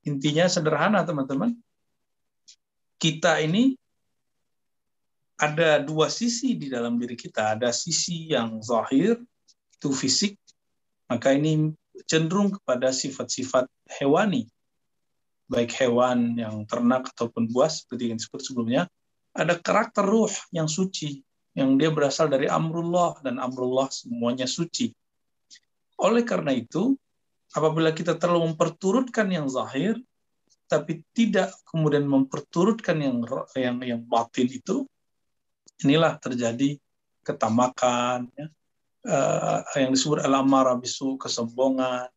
[0.03, 1.55] Intinya sederhana teman-teman.
[2.99, 3.77] Kita ini
[5.41, 7.57] ada dua sisi di dalam diri kita.
[7.57, 9.17] Ada sisi yang zahir,
[9.73, 10.37] itu fisik,
[11.09, 11.73] maka ini
[12.05, 13.65] cenderung kepada sifat-sifat
[13.97, 14.45] hewani.
[15.49, 18.85] Baik hewan yang ternak ataupun buas, seperti yang disebut sebelumnya.
[19.33, 21.25] Ada karakter ruh yang suci,
[21.57, 24.93] yang dia berasal dari amrullah, dan amrullah semuanya suci.
[25.97, 26.93] Oleh karena itu,
[27.57, 29.97] apabila kita terlalu memperturutkan yang zahir,
[30.69, 33.17] tapi tidak kemudian memperturutkan yang
[33.57, 34.87] yang yang batin itu,
[35.81, 36.77] inilah terjadi
[37.21, 38.47] ketamakan, ya,
[39.05, 42.09] uh, yang disebut alamara bisu, kesombongan,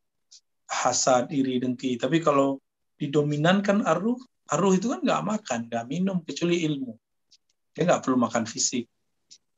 [0.69, 2.01] hasad, iri, dengki.
[2.01, 2.61] Tapi kalau
[2.97, 4.17] didominankan aruh,
[4.49, 6.97] aruh itu kan nggak makan, nggak minum, kecuali ilmu.
[7.77, 8.89] Dia nggak perlu makan fisik.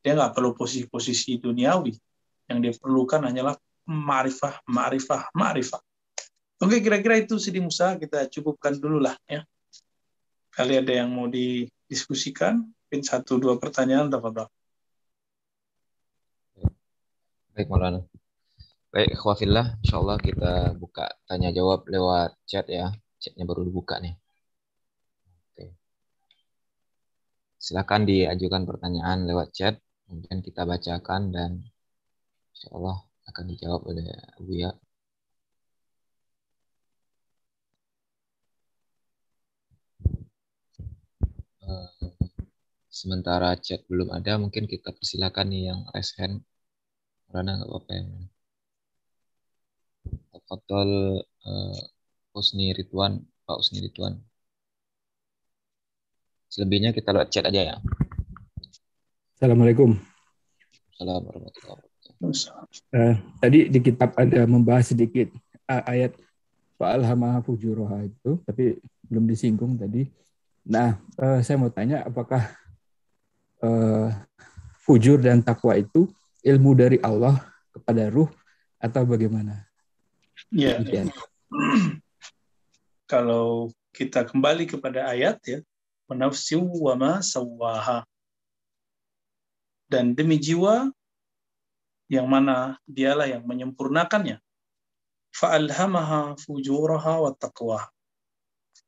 [0.03, 1.95] Dia nggak perlu posisi-posisi duniawi.
[2.47, 3.55] Yang dia perlukan hanyalah
[3.87, 5.83] ma'rifah, ma'rifah, ma'rifah.
[6.57, 9.45] Oke, kira-kira itu Sidi Musa kita cukupkan dulu lah ya.
[10.57, 12.65] Kali ada yang mau didiskusikan?
[12.87, 14.47] Mungkin satu dua pertanyaan dapat
[17.51, 17.99] Baik Maulana.
[18.95, 22.95] Baik, khawafillah, insya Allah kita buka tanya jawab lewat chat ya.
[23.18, 24.14] Chatnya baru dibuka nih.
[25.51, 25.74] Oke.
[27.59, 29.74] Silakan diajukan pertanyaan lewat chat,
[30.07, 31.51] kemudian kita bacakan dan
[32.55, 34.07] insya Allah akan dijawab oleh
[34.39, 34.70] Buya.
[41.66, 42.16] Uh,
[42.97, 46.40] Sementara chat belum ada, mungkin kita persilakan nih yang raise hand.
[47.28, 48.09] Karena nggak apa-apa yang
[51.44, 51.80] uh,
[52.32, 54.16] Usni Ridwan, Pak Usni Ridwan.
[56.49, 57.76] Selebihnya kita lewat chat aja ya.
[59.36, 60.01] Assalamualaikum.
[60.97, 61.53] Assalamualaikum
[62.97, 63.12] Uh,
[63.44, 65.28] tadi di kitab ada membahas sedikit
[65.68, 66.16] uh, ayat
[66.80, 70.09] Fa'alhamaha fujuroha itu, tapi belum disinggung tadi.
[70.64, 72.57] Nah, uh, saya mau tanya apakah
[73.63, 74.13] uh,
[74.83, 76.11] fujur dan takwa itu
[76.45, 77.41] ilmu dari Allah
[77.73, 78.31] kepada ruh
[78.79, 79.67] atau bagaimana?
[80.53, 80.79] Ya.
[83.07, 85.59] Kalau kita kembali kepada ayat ya,
[86.11, 88.05] menafsiu wa ma sawaha.
[89.87, 90.91] Dan demi jiwa
[92.11, 94.43] yang mana dialah yang menyempurnakannya.
[95.31, 97.87] Fa'alhamaha fujuraha wa taqwa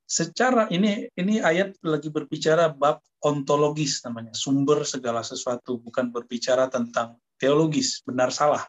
[0.08, 7.20] secara ini ini ayat lagi berbicara bab ontologis namanya sumber segala sesuatu bukan berbicara tentang
[7.36, 8.64] teologis benar salah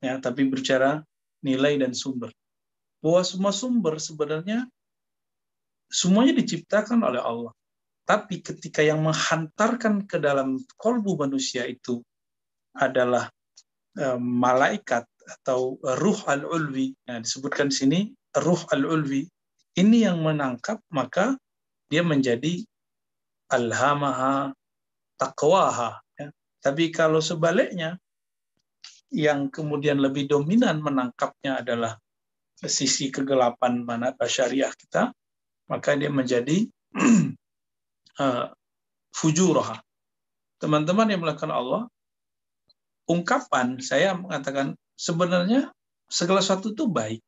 [0.00, 1.04] ya tapi berbicara
[1.44, 2.32] nilai dan sumber.
[3.00, 4.68] Bahwa semua sumber sebenarnya
[5.88, 7.52] semuanya diciptakan oleh Allah.
[8.04, 12.02] Tapi ketika yang menghantarkan ke dalam kolbu manusia itu
[12.74, 13.30] adalah
[13.94, 15.06] e, malaikat
[15.40, 16.92] atau ruh al-ulwi.
[17.06, 17.98] Nah disebutkan di sini
[18.34, 19.30] ruh al-ulwi
[19.78, 21.38] ini yang menangkap maka
[21.90, 22.62] dia menjadi
[23.50, 24.54] alhamaha
[25.18, 26.28] taqwaha ya.
[26.62, 27.98] tapi kalau sebaliknya
[29.10, 31.98] yang kemudian lebih dominan menangkapnya adalah
[32.62, 35.10] sisi kegelapan mana syariah kita,
[35.66, 36.68] maka dia menjadi
[38.22, 38.46] uh,
[39.10, 39.82] fujurah.
[40.60, 41.88] Teman-teman yang melakukan Allah,
[43.08, 45.72] ungkapan saya mengatakan sebenarnya
[46.06, 47.24] segala sesuatu itu baik.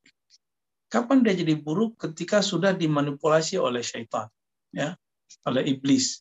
[0.93, 1.97] Kapan dia jadi buruk?
[1.97, 4.29] Ketika sudah dimanipulasi oleh syaitan,
[4.77, 4.93] ya,
[5.49, 6.21] oleh iblis.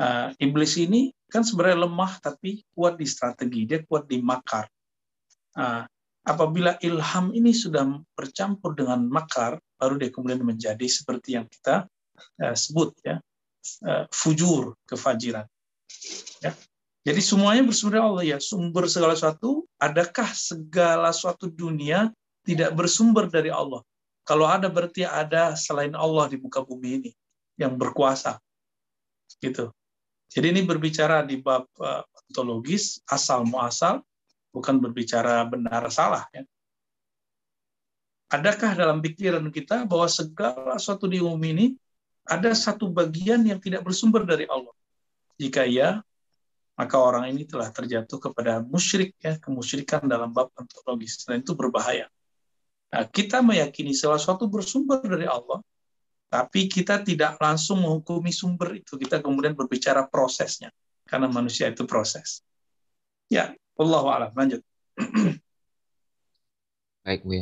[0.00, 4.64] Uh, iblis ini kan sebenarnya lemah tapi kuat di strategi, dia kuat di makar.
[5.52, 5.84] Uh,
[6.24, 7.84] apabila ilham ini sudah
[8.16, 11.84] bercampur dengan makar, baru dia kemudian menjadi seperti yang kita
[12.40, 13.20] uh, sebut ya,
[13.84, 15.44] uh, fujur kefajiran.
[16.40, 16.56] Ya.
[17.02, 19.68] Jadi semuanya bersumber Allah ya, sumber segala sesuatu.
[19.76, 22.08] Adakah segala suatu dunia
[22.42, 23.82] tidak bersumber dari Allah?
[24.22, 27.10] Kalau ada berarti ada selain Allah di muka bumi ini
[27.58, 28.38] yang berkuasa.
[29.42, 29.70] Gitu.
[30.32, 34.00] Jadi ini berbicara di bab uh, ontologis, asal muasal,
[34.54, 36.46] bukan berbicara benar salah ya.
[38.32, 41.66] Adakah dalam pikiran kita bahwa segala sesuatu di bumi ini
[42.24, 44.72] ada satu bagian yang tidak bersumber dari Allah?
[45.36, 46.00] Jika ya,
[46.80, 52.08] maka orang ini telah terjatuh kepada musyrik ya kemusyrikan dalam bab ontologis dan itu berbahaya.
[52.92, 55.64] Nah, kita meyakini segala sesuatu bersumber dari Allah,
[56.28, 59.00] tapi kita tidak langsung menghukumi sumber itu.
[59.00, 60.68] Kita kemudian berbicara prosesnya,
[61.08, 62.44] karena manusia itu proses.
[63.32, 64.30] Ya, Allah alam.
[64.36, 64.60] Lanjut.
[67.04, 67.40] Baik, Bu.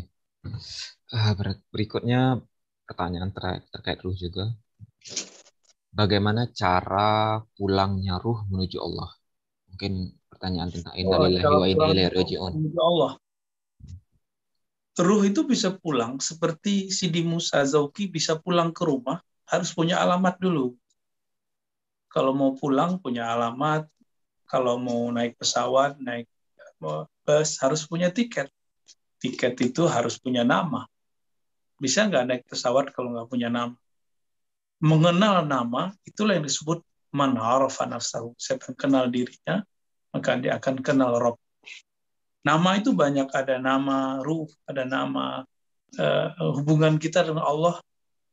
[1.10, 1.34] Uh,
[1.74, 2.38] berikutnya
[2.86, 4.54] pertanyaan ter terkait ruh juga.
[5.90, 9.10] Bagaimana cara pulangnya ruh menuju Allah?
[9.80, 12.52] mungkin pertanyaan tentang innalillahi wa inna ilaihi raji'un.
[12.76, 13.16] Allah.
[15.00, 20.36] Ruh itu bisa pulang seperti Sidi Musa Zauki bisa pulang ke rumah harus punya alamat
[20.36, 20.76] dulu.
[22.10, 23.86] Kalau mau pulang punya alamat,
[24.50, 26.26] kalau mau naik pesawat, naik
[27.24, 28.50] bus harus punya tiket.
[29.22, 30.84] Tiket itu harus punya nama.
[31.78, 33.76] Bisa nggak naik pesawat kalau nggak punya nama?
[34.80, 36.82] Mengenal nama itulah yang disebut
[37.14, 38.34] man nafsahu.
[38.38, 39.62] Siapa kenal dirinya,
[40.10, 41.36] maka dia akan kenal Rob.
[42.40, 45.44] Nama itu banyak, ada nama ruh, ada nama
[46.00, 47.76] uh, hubungan kita dengan Allah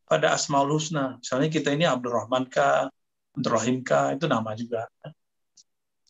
[0.08, 1.20] pada Asmaul Husna.
[1.20, 2.88] Misalnya kita ini Abdul Rahman ka,
[3.36, 4.88] Abdul Rahim ka, itu nama juga.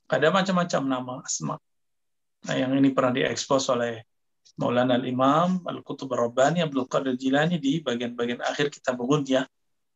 [0.08, 1.56] Ada macam-macam nama asma.
[2.48, 4.06] Nah, yang ini pernah diekspos oleh
[4.58, 9.46] Maulana Al-Imam Al-Qutub Rabbani Abdul Qadir Jilani di bagian-bagian akhir kitab ya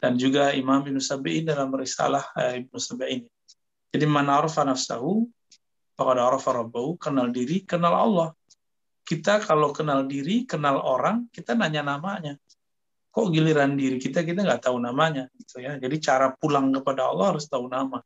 [0.02, 3.26] dan juga Imam Ibn Sabi'in dalam risalah eh, Ibn Sabi'in.
[3.93, 5.30] Jadi man arafa nafsahu
[6.02, 8.30] faqad arafa rabbahu, kenal diri, kenal Allah.
[9.06, 12.34] Kita kalau kenal diri, kenal orang, kita nanya namanya.
[13.12, 15.78] Kok giliran diri kita kita nggak tahu namanya gitu ya.
[15.78, 18.02] Jadi cara pulang kepada Allah harus tahu nama.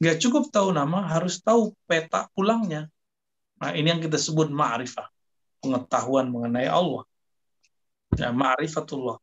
[0.00, 2.88] Nggak cukup tahu nama, harus tahu peta pulangnya.
[3.60, 5.06] Nah, ini yang kita sebut ma'rifah.
[5.60, 7.04] Pengetahuan mengenai Allah.
[8.16, 9.20] Ya, ma'rifatullah.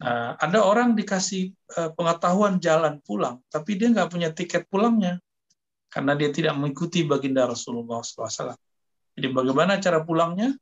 [0.00, 5.22] Nah, ada orang dikasih uh, pengetahuan jalan pulang, tapi dia nggak punya tiket pulangnya
[5.90, 8.54] karena dia tidak mengikuti baginda Rasulullah SAW.
[9.18, 10.54] Jadi bagaimana cara pulangnya?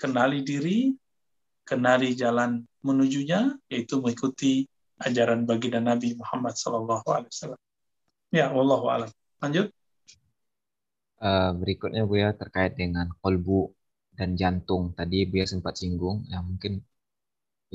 [0.00, 0.94] Kenali diri,
[1.68, 4.64] kenali jalan menujunya, yaitu mengikuti
[5.04, 7.04] ajaran baginda Nabi Muhammad SAW.
[8.32, 9.10] Ya, Allah alam.
[9.44, 9.68] Lanjut.
[11.18, 13.74] Uh, berikutnya Bu ya terkait dengan kolbu
[14.16, 14.96] dan jantung.
[14.96, 16.80] Tadi Bu ya sempat singgung, ya mungkin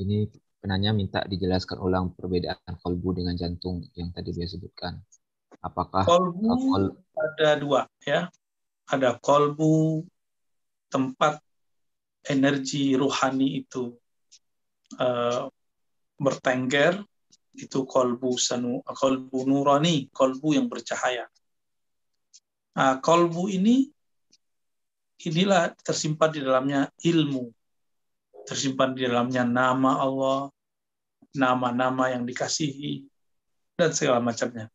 [0.00, 0.26] ini
[0.58, 4.96] penanya minta dijelaskan ulang perbedaan kolbu dengan jantung yang tadi dia sebutkan.
[5.64, 6.84] Apakah kolbu kol...
[7.16, 8.28] ada dua ya?
[8.84, 10.04] Ada kolbu
[10.92, 11.40] tempat
[12.28, 13.96] energi ruhani itu
[15.00, 15.48] uh,
[16.20, 17.00] bertengger
[17.56, 21.26] itu kolbu sanu kolbu nurani kolbu yang bercahaya
[22.74, 23.90] nah, kolbu ini
[25.22, 27.50] inilah tersimpan di dalamnya ilmu
[28.48, 30.54] tersimpan di dalamnya nama Allah
[31.34, 33.02] nama-nama yang dikasihi,
[33.74, 34.70] dan segala macamnya.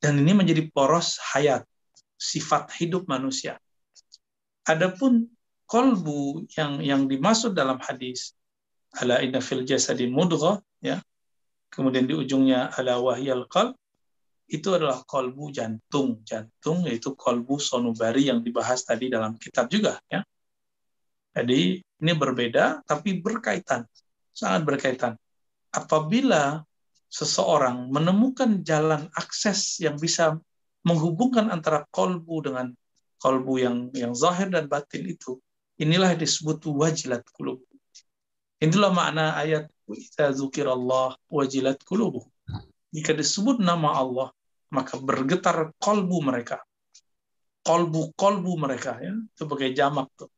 [0.00, 1.64] Dan ini menjadi poros hayat,
[2.16, 3.56] sifat hidup manusia.
[4.66, 5.30] Adapun
[5.66, 8.34] kolbu yang yang dimaksud dalam hadis
[9.02, 11.02] ala inna fil jasadi mudghah ya
[11.74, 13.74] kemudian di ujungnya ala wahyal qalb
[14.46, 20.22] itu adalah kolbu jantung jantung yaitu kolbu sonubari yang dibahas tadi dalam kitab juga ya
[21.34, 23.90] jadi ini berbeda tapi berkaitan
[24.36, 25.12] sangat berkaitan.
[25.72, 26.60] Apabila
[27.08, 30.38] seseorang menemukan jalan akses yang bisa
[30.86, 32.70] menghubungkan antara kolbu dengan
[33.18, 35.40] kolbu yang yang zahir dan batin itu,
[35.80, 37.62] inilah disebut wajilat kulub.
[38.62, 40.32] Inilah makna ayat "Idza
[40.72, 42.24] Allah wajilat kulubu.
[42.90, 44.28] Jika disebut nama Allah,
[44.72, 46.64] maka bergetar kolbu mereka.
[47.66, 50.30] Kolbu-kolbu mereka ya, itu sebagai jamak tuh.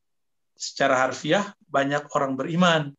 [0.59, 2.91] secara harfiah banyak orang beriman.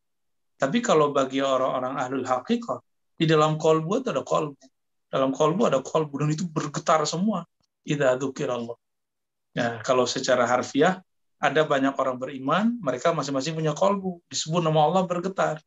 [0.57, 2.81] Tapi kalau bagi orang-orang ahlul haqiqah,
[3.21, 4.57] di dalam kolbu itu ada kolbu.
[5.13, 7.45] Dalam kolbu ada kolbu, dan itu bergetar semua.
[7.85, 8.77] Idza Allah.
[9.53, 10.97] Nah, kalau secara harfiah,
[11.37, 14.25] ada banyak orang beriman, mereka masing-masing punya kolbu.
[14.25, 15.61] Disebut nama Allah bergetar.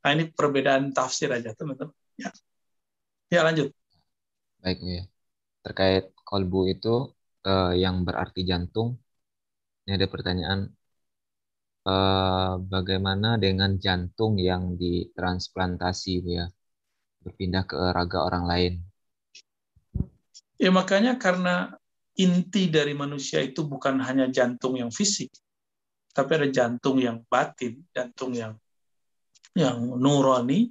[0.00, 1.92] Nah, ini perbedaan tafsir aja, teman-teman.
[2.16, 2.32] Ya.
[3.28, 3.76] ya, lanjut.
[4.64, 5.04] Baik, ya.
[5.60, 7.12] Terkait kolbu itu
[7.44, 8.96] eh, yang berarti jantung,
[9.84, 10.72] ini ada pertanyaan,
[11.84, 16.46] eh, bagaimana dengan jantung yang ditransplantasi, ya?
[17.26, 18.72] Berpindah ke raga orang lain.
[20.62, 21.74] Ya, makanya karena
[22.14, 25.34] inti dari manusia itu bukan hanya jantung yang fisik,
[26.14, 28.54] tapi ada jantung yang batin, jantung yang
[29.58, 30.70] yang nurani,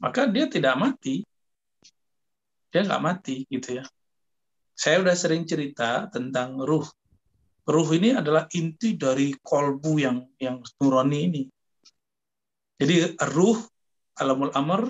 [0.00, 1.22] maka dia tidak mati.
[2.72, 3.84] Dia nggak mati gitu ya.
[4.72, 6.88] Saya udah sering cerita tentang ruh.
[7.66, 11.42] Ruh ini adalah inti dari kolbu yang yang nurani ini.
[12.80, 13.60] Jadi ruh
[14.18, 14.88] alamul amr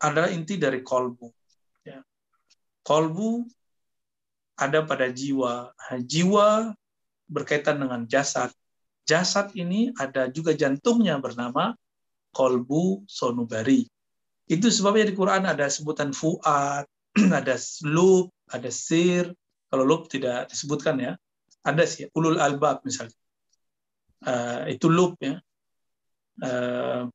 [0.00, 1.28] adalah inti dari kolbu.
[1.84, 2.00] Ya.
[2.80, 3.44] Kolbu
[4.56, 5.72] ada pada jiwa.
[6.04, 6.72] Jiwa
[7.28, 8.50] berkaitan dengan jasad.
[9.04, 11.76] Jasad ini ada juga jantungnya bernama
[12.32, 13.84] kolbu sonubari.
[14.50, 16.84] Itu sebabnya di Quran ada sebutan fuad,
[17.38, 17.54] ada
[17.86, 19.30] lub, ada sir.
[19.70, 21.12] Kalau lub tidak disebutkan ya.
[21.60, 23.14] Ada sih ulul albab misalnya.
[24.20, 25.38] Uh, itu lub ya.
[26.40, 27.08] Uh,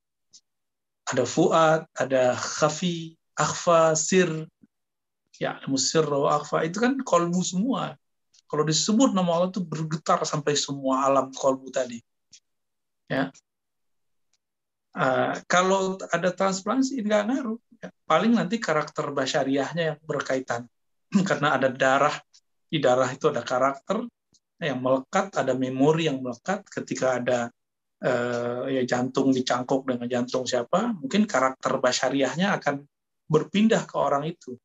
[1.05, 4.49] ada fuad, ada khafi, akhfa, sir,
[5.37, 7.93] ya musirra wa akhfa itu kan kolbu semua.
[8.45, 11.99] Kalau disebut nama Allah itu bergetar sampai semua alam kolbu tadi.
[13.09, 13.33] Ya.
[14.95, 17.59] Uh, kalau ada transplantasi nggak ngaruh.
[17.83, 17.89] Ya.
[18.07, 20.69] Paling nanti karakter basyariahnya yang berkaitan.
[21.29, 22.15] Karena ada darah,
[22.69, 24.07] di darah itu ada karakter
[24.61, 27.51] yang melekat, ada memori yang melekat ketika ada
[28.03, 32.83] uh, ya jantung dicangkok dengan jantung siapa, mungkin karakter basyariahnya akan
[33.29, 34.57] berpindah ke orang itu.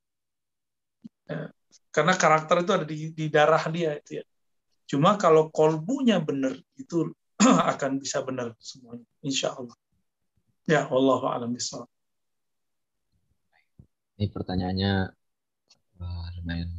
[1.28, 1.53] Ya.
[1.91, 4.24] Karena karakter itu ada di, di darah dia itu ya.
[4.91, 7.14] Cuma kalau kolbunya benar itu
[7.72, 9.76] akan bisa benar semuanya, insya Allah.
[10.66, 11.55] Ya Allah alam
[14.20, 14.93] Ini pertanyaannya
[16.41, 16.70] lumayan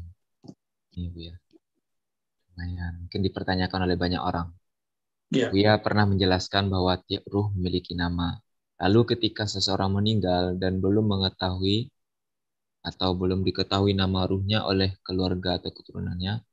[0.98, 1.36] ini bu ya,
[2.54, 4.50] lumayan mungkin dipertanyakan oleh banyak orang.
[5.32, 5.48] Ya.
[5.48, 8.36] Buya pernah menjelaskan bahwa tiap ruh memiliki nama.
[8.84, 11.88] Lalu ketika seseorang meninggal dan belum mengetahui
[12.84, 16.44] atau belum diketahui nama ruhnya oleh keluarga atau keturunannya,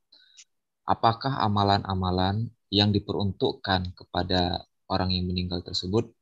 [0.87, 6.13] apakah amalan-amalan yang diperuntukkan kepada orang yang meninggal tersebut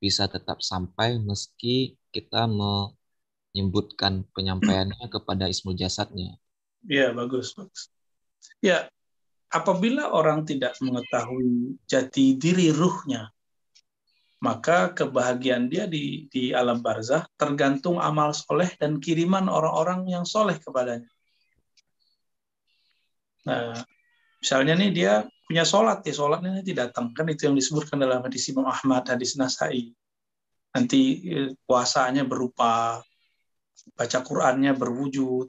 [0.00, 6.38] bisa tetap sampai meski kita menyebutkan penyampaiannya kepada ismul jasadnya.
[6.86, 7.90] Ya, bagus, bagus.
[8.62, 8.88] Ya,
[9.50, 13.30] apabila orang tidak mengetahui jati diri ruhnya,
[14.42, 20.60] maka kebahagiaan dia di, di alam barzah tergantung amal soleh dan kiriman orang-orang yang soleh
[20.60, 21.08] kepadanya.
[23.46, 23.80] Nah,
[24.42, 25.12] misalnya nih dia
[25.46, 27.14] punya sholat, ya sholatnya nanti datang.
[27.14, 29.94] Kan itu yang disebutkan dalam hadis Imam Ahmad, hadis Nasai.
[30.74, 33.00] Nanti eh, puasanya berupa,
[33.94, 35.46] baca Qur'annya berwujud,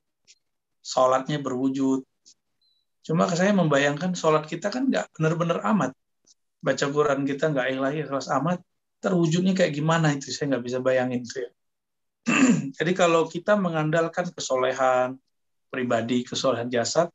[0.85, 2.05] sholatnya berwujud.
[3.07, 5.95] Cuma saya membayangkan sholat kita kan nggak benar-benar amat.
[6.59, 8.59] Baca Quran kita nggak ilahi ikhlas amat,
[8.99, 11.51] terwujudnya kayak gimana itu saya nggak bisa bayangin itu ya.
[12.77, 15.15] Jadi kalau kita mengandalkan kesolehan
[15.71, 17.07] pribadi, kesolehan jasad,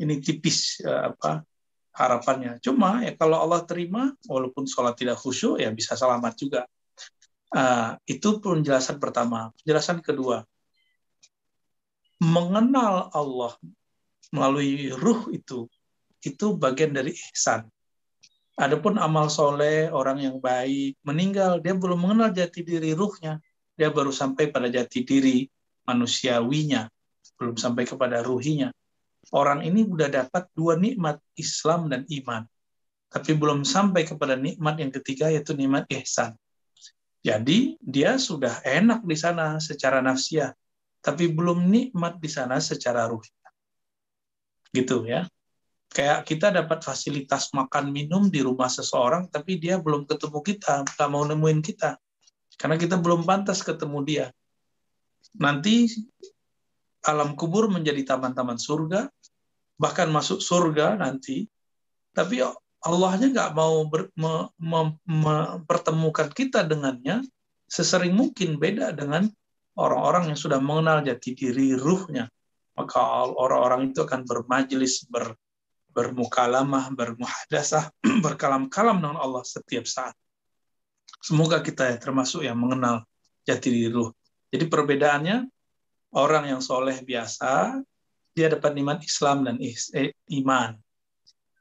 [0.00, 1.44] ini tipis ya, apa
[1.92, 2.56] harapannya.
[2.64, 6.60] Cuma ya kalau Allah terima, walaupun sholat tidak khusyuk ya bisa selamat juga.
[7.52, 9.52] Uh, itu penjelasan pertama.
[9.60, 10.42] Penjelasan kedua,
[12.24, 13.52] mengenal Allah
[14.32, 15.68] melalui ruh itu,
[16.24, 17.68] itu bagian dari ihsan.
[18.54, 23.42] Adapun amal soleh, orang yang baik, meninggal, dia belum mengenal jati diri ruhnya.
[23.74, 25.42] Dia baru sampai pada jati diri
[25.82, 26.86] manusiawinya,
[27.34, 28.70] belum sampai kepada ruhinya.
[29.34, 32.46] Orang ini sudah dapat dua nikmat, Islam dan iman.
[33.10, 36.38] Tapi belum sampai kepada nikmat yang ketiga, yaitu nikmat ihsan.
[37.24, 40.52] Jadi dia sudah enak di sana secara nafsiyah,
[41.02, 43.24] tapi belum nikmat di sana secara ruh.
[44.74, 45.30] Gitu ya.
[45.94, 51.08] Kayak kita dapat fasilitas makan minum di rumah seseorang tapi dia belum ketemu kita nggak
[51.08, 51.94] mau nemuin kita.
[52.58, 54.26] Karena kita belum pantas ketemu dia.
[55.38, 55.86] Nanti
[57.06, 59.06] alam kubur menjadi taman-taman surga
[59.78, 61.46] bahkan masuk surga nanti.
[62.10, 62.42] Tapi
[62.82, 67.22] Allahnya nggak mau ber, me, me, mempertemukan kita dengannya.
[67.70, 69.30] Sesering mungkin beda dengan
[69.78, 72.26] orang-orang yang sudah mengenal jati diri ruhnya
[72.74, 75.38] maka orang-orang itu akan bermajelis ber,
[75.94, 77.94] bermukalamah, bermuhadasah,
[78.26, 80.14] berkalam-kalam dengan Allah setiap saat.
[81.22, 83.06] Semoga kita ya termasuk yang mengenal
[83.46, 84.12] jati diri ruh.
[84.50, 85.36] Jadi perbedaannya
[86.14, 87.80] orang yang soleh biasa
[88.34, 90.12] dia dapat nikmat Islam dan eh,
[90.42, 90.74] iman.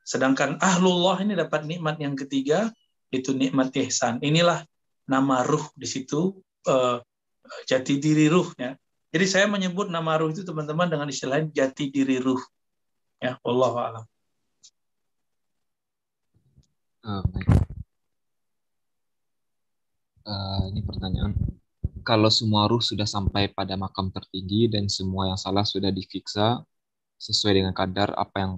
[0.04, 2.74] Sedangkan ahlullah ini dapat nikmat yang ketiga
[3.14, 4.20] itu nikmat ihsan.
[4.20, 4.66] Inilah
[5.06, 6.34] nama ruh di situ
[6.68, 6.98] uh,
[7.70, 8.74] jati diri ruh ya.
[9.14, 12.42] Jadi saya menyebut nama ruh itu teman-teman dengan istilah jati diri ruh.
[13.22, 14.06] Ya, Allah alam.
[17.06, 17.22] Uh.
[20.26, 21.38] Uh, ini pertanyaan.
[22.02, 26.66] Kalau semua ruh sudah sampai pada makam tertinggi dan semua yang salah sudah difiksa
[27.22, 28.54] sesuai dengan kadar apa yang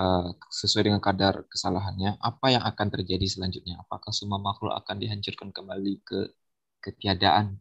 [0.00, 3.76] uh, sesuai dengan kadar kesalahannya, apa yang akan terjadi selanjutnya?
[3.84, 6.32] Apakah semua makhluk akan dihancurkan kembali ke
[6.80, 7.60] ketiadaan?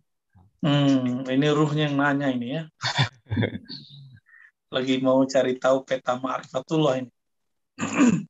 [0.60, 2.64] Hmm, ini ruhnya yang nanya ini ya.
[4.76, 7.12] Lagi mau cari tahu peta ma'rifatullah ini.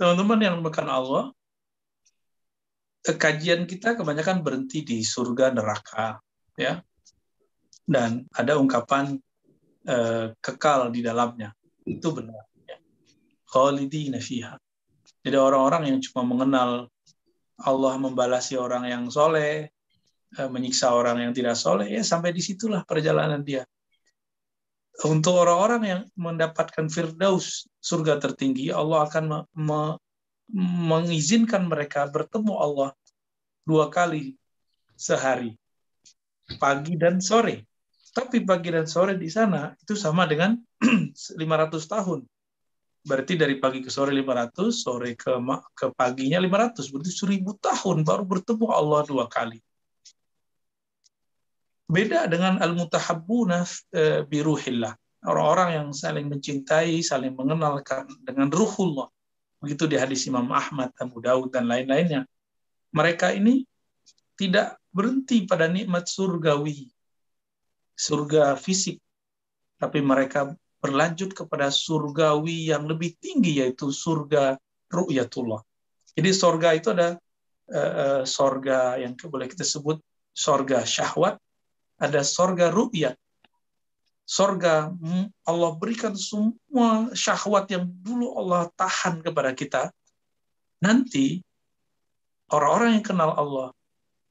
[0.00, 1.24] Teman-teman yang bukan Allah,
[3.14, 6.18] kajian kita kebanyakan berhenti di surga neraka
[6.58, 6.82] ya
[7.86, 9.14] dan ada ungkapan
[9.86, 11.54] eh, kekal di dalamnya
[11.86, 12.74] itu benar ya.
[13.46, 14.58] khalidina fiha
[15.22, 16.90] jadi orang-orang yang cuma mengenal
[17.62, 19.75] Allah membalasi orang yang soleh eh,
[20.34, 23.62] menyiksa orang yang tidak soleh ya sampai di situlah perjalanan dia
[25.04, 29.80] untuk orang-orang yang mendapatkan firdaus surga tertinggi Allah akan me, me,
[30.88, 32.90] mengizinkan mereka bertemu Allah
[33.68, 34.40] dua kali
[34.96, 35.52] sehari,
[36.56, 37.68] pagi dan sore.
[38.16, 40.56] Tapi pagi dan sore di sana itu sama dengan
[41.12, 41.44] 500
[41.84, 42.24] tahun.
[43.06, 45.36] Berarti dari pagi ke sore 500, sore ke
[45.76, 46.88] ke paginya 500.
[46.88, 49.60] Berarti 1000 tahun baru bertemu Allah dua kali.
[51.86, 53.62] Beda dengan al-mutahabbuna
[53.94, 54.94] e, biruhillah.
[55.26, 59.10] Orang-orang yang saling mencintai, saling mengenalkan dengan ruhullah
[59.66, 62.28] Begitu di hadis Imam Ahmad, Abu Daud, dan lain-lainnya.
[62.92, 63.64] Mereka ini
[64.36, 66.92] tidak berhenti pada nikmat surgawi,
[67.96, 69.00] surga fisik,
[69.80, 74.60] tapi mereka berlanjut kepada surgawi yang lebih tinggi, yaitu surga
[74.92, 75.64] ru'yatullah.
[76.14, 77.16] Jadi surga itu ada
[77.72, 80.00] uh, surga yang boleh kita sebut
[80.36, 81.40] surga syahwat,
[81.96, 83.16] ada surga ru'yat,
[84.26, 84.92] sorga
[85.46, 89.82] Allah berikan semua syahwat yang dulu Allah tahan kepada kita.
[90.82, 91.40] Nanti
[92.52, 93.68] orang-orang yang kenal Allah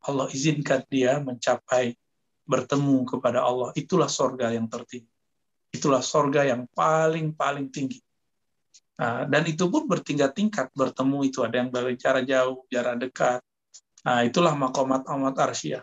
[0.05, 1.97] Allah izinkan dia mencapai
[2.45, 3.73] bertemu kepada Allah.
[3.73, 5.09] Itulah sorga yang tertinggi.
[5.73, 7.97] Itulah sorga yang paling paling tinggi.
[9.01, 10.69] Nah, dan itu pun bertingkat-tingkat.
[10.77, 13.41] Bertemu itu ada yang berbicara jauh jarak dekat.
[14.05, 15.81] Nah itulah makomat amat arsyah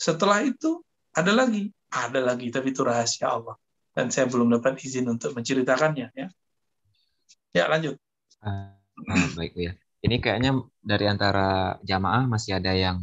[0.00, 0.80] setelah itu
[1.14, 1.70] ada lagi.
[1.90, 3.58] Ada lagi tapi itu rahasia Allah.
[3.90, 6.26] Dan saya belum dapat izin untuk menceritakannya ya.
[7.50, 7.98] Ya lanjut.
[8.38, 8.74] Uh,
[9.38, 9.72] baik ya.
[10.00, 13.02] Ini kayaknya dari antara jamaah masih ada yang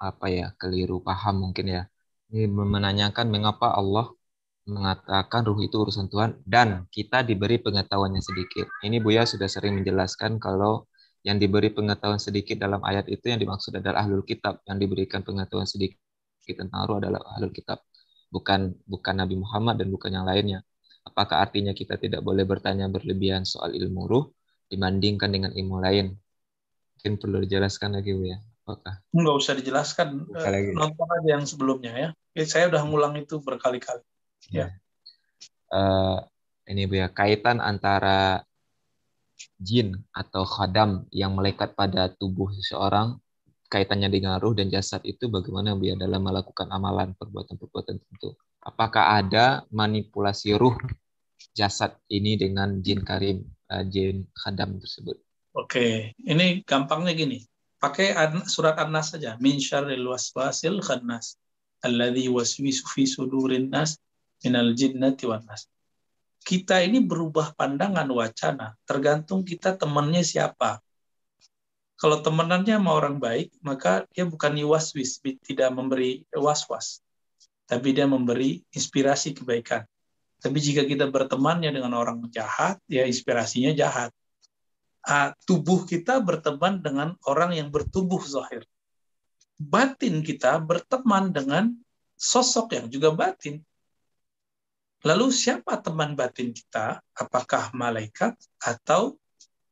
[0.00, 1.82] apa ya keliru paham mungkin ya.
[2.32, 4.10] Ini menanyakan mengapa Allah
[4.70, 8.70] mengatakan ruh itu urusan Tuhan dan kita diberi pengetahuannya sedikit.
[8.86, 10.86] Ini Buya sudah sering menjelaskan kalau
[11.26, 15.68] yang diberi pengetahuan sedikit dalam ayat itu yang dimaksud adalah ahlul kitab yang diberikan pengetahuan
[15.68, 16.00] sedikit
[16.46, 17.84] tentang ruh adalah ahlul kitab
[18.30, 20.62] bukan bukan Nabi Muhammad dan bukan yang lainnya.
[21.02, 24.24] Apakah artinya kita tidak boleh bertanya berlebihan soal ilmu ruh
[24.70, 26.14] dibandingkan dengan ilmu lain?
[26.96, 28.38] Mungkin perlu dijelaskan lagi Bu ya.
[28.62, 29.02] Apakah?
[29.10, 30.08] Enggak usah dijelaskan.
[30.30, 30.70] Lagi.
[30.76, 32.08] Nonton aja yang sebelumnya ya.
[32.36, 34.04] ya saya udah ngulang itu berkali-kali.
[34.52, 34.76] Ya.
[35.72, 36.22] Uh,
[36.68, 38.44] ini Bu ya, kaitan antara
[39.56, 43.16] jin atau khadam yang melekat pada tubuh seseorang
[43.70, 48.34] kaitannya dengan ruh dan jasad itu bagaimana biar dalam melakukan amalan perbuatan-perbuatan tertentu.
[48.60, 50.74] Apakah ada manipulasi ruh
[51.54, 55.16] jasad ini dengan jin karim, uh, jin khadam tersebut?
[55.54, 57.46] Oke, ini gampangnya gini.
[57.80, 58.12] Pakai
[58.44, 59.40] surat An-Nas saja.
[59.40, 61.40] Min syarril waswasil khannas.
[61.80, 63.96] Alladhi waswisu fi sudurin nas
[64.44, 65.64] minal jinnati wan nas.
[66.44, 70.84] Kita ini berubah pandangan wacana, tergantung kita temannya siapa.
[72.00, 77.04] Kalau temenannya sama orang baik, maka dia bukan yuwaswis, tidak memberi was-was.
[77.68, 79.84] Tapi dia memberi inspirasi kebaikan.
[80.40, 84.08] Tapi jika kita bertemannya dengan orang jahat, ya inspirasinya jahat.
[85.04, 88.64] Ah, tubuh kita berteman dengan orang yang bertubuh zahir.
[89.60, 91.76] Batin kita berteman dengan
[92.16, 93.60] sosok yang juga batin.
[95.04, 97.04] Lalu siapa teman batin kita?
[97.12, 99.20] Apakah malaikat atau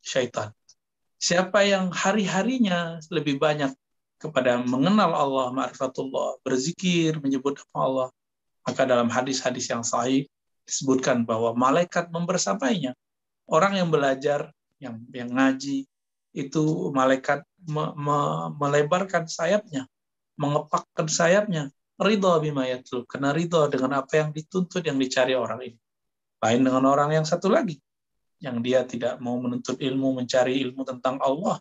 [0.05, 0.53] syaitan?
[1.19, 3.75] Siapa yang hari-harinya lebih banyak
[4.23, 8.09] kepada mengenal Allah, ma'rifatullah, berzikir, menyebut nama Allah,
[8.67, 10.31] maka dalam hadis-hadis yang sahih
[10.67, 12.95] disebutkan bahwa malaikat membersamainya.
[13.49, 15.89] orang yang belajar, yang yang ngaji,
[16.37, 16.63] itu
[16.93, 18.19] malaikat me, me,
[18.61, 19.89] melebarkan sayapnya,
[20.37, 25.81] mengepakkan sayapnya, ridho bima yatlu, karena ridho dengan apa yang dituntut, yang dicari orang ini.
[26.45, 27.81] Lain dengan orang yang satu lagi,
[28.39, 31.59] yang dia tidak mau menuntut ilmu, mencari ilmu tentang Allah,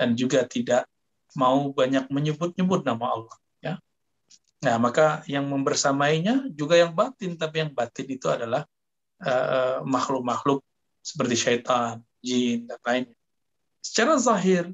[0.00, 0.88] dan juga tidak
[1.36, 3.36] mau banyak menyebut-nyebut nama Allah.
[3.60, 3.74] Ya.
[4.64, 8.64] Nah, maka yang membersamainya juga yang batin, tapi yang batin itu adalah
[9.20, 10.68] eh, makhluk-makhluk uh,
[11.04, 13.16] seperti syaitan, jin, dan lainnya.
[13.80, 14.72] Secara zahir,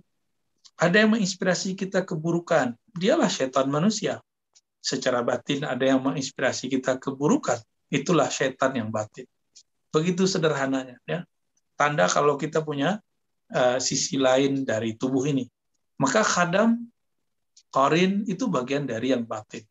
[0.76, 2.74] ada yang menginspirasi kita keburukan.
[2.92, 4.20] Dialah syaitan manusia.
[4.82, 7.58] Secara batin ada yang menginspirasi kita keburukan.
[7.90, 9.26] Itulah syaitan yang batin.
[9.96, 11.00] Begitu sederhananya.
[11.08, 11.24] ya
[11.80, 13.00] Tanda kalau kita punya
[13.48, 15.48] uh, sisi lain dari tubuh ini.
[15.96, 16.84] Maka khadam,
[17.72, 19.64] korin itu bagian dari yang batin.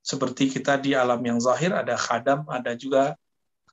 [0.00, 3.12] Seperti kita di alam yang zahir ada khadam, ada juga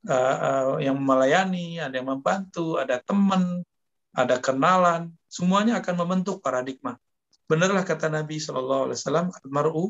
[0.04, 3.64] uh, uh, yang melayani, ada yang membantu, ada teman,
[4.12, 7.00] ada kenalan, semuanya akan membentuk paradigma.
[7.48, 9.88] Benarlah kata Nabi Shallallahu Alaihi Wasallam, maru uh,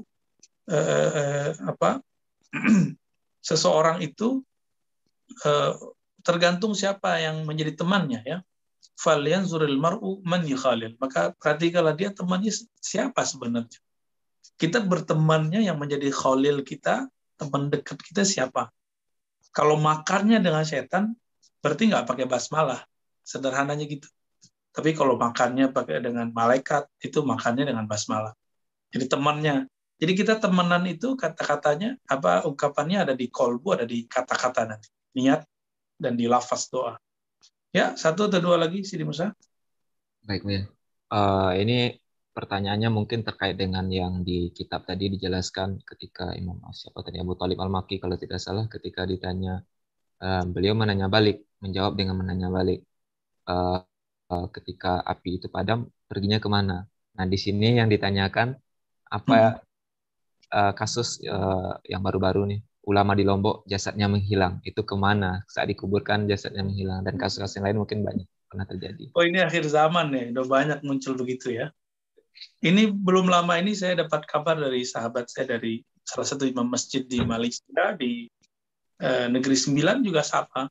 [0.71, 2.03] uh, apa
[3.51, 4.43] seseorang itu
[6.23, 8.39] tergantung siapa yang menjadi temannya ya.
[8.99, 10.95] Falian zuril mar'u man yukhalil.
[11.01, 13.81] Maka perhatikanlah dia temannya siapa sebenarnya.
[14.61, 18.71] Kita bertemannya yang menjadi khalil kita, teman dekat kita siapa.
[19.51, 21.19] Kalau makannya dengan setan,
[21.59, 22.87] berarti nggak pakai basmalah.
[23.27, 24.07] Sederhananya gitu.
[24.73, 28.33] Tapi kalau makannya pakai dengan malaikat, itu makannya dengan basmalah.
[28.95, 29.67] Jadi temannya.
[29.99, 34.91] Jadi kita temenan itu kata-katanya, apa ungkapannya ada di kolbu, ada di kata-kata nanti.
[35.13, 35.45] Niat
[36.01, 36.99] dan di lafaz doa.
[37.73, 39.33] Ya, satu atau dua lagi, Sidi Musa.
[40.29, 40.69] Baik, Min.
[41.09, 42.03] Uh, ini
[42.33, 47.61] pertanyaannya mungkin terkait dengan yang di kitab tadi dijelaskan ketika Imam siapa tadi Abu Talib
[47.61, 49.61] Al-Maki kalau tidak salah ketika ditanya
[50.25, 52.89] uh, beliau menanya balik menjawab dengan menanya balik
[53.53, 53.85] uh,
[54.33, 58.57] uh, ketika api itu padam perginya ke mana nah di sini yang ditanyakan
[59.13, 59.61] apa hmm.
[60.57, 65.71] uh, kasus uh, yang baru-baru nih ulama di Lombok jasadnya menghilang itu ke mana saat
[65.71, 69.15] dikuburkan jasadnya menghilang dan kasus-kasus lain mungkin banyak pernah terjadi.
[69.15, 71.71] Oh ini akhir zaman nih, udah banyak muncul begitu ya.
[72.65, 77.07] Ini belum lama ini saya dapat kabar dari sahabat saya dari salah satu imam masjid
[77.07, 78.27] di Malaysia di
[78.99, 80.67] eh, negeri sembilan juga sama.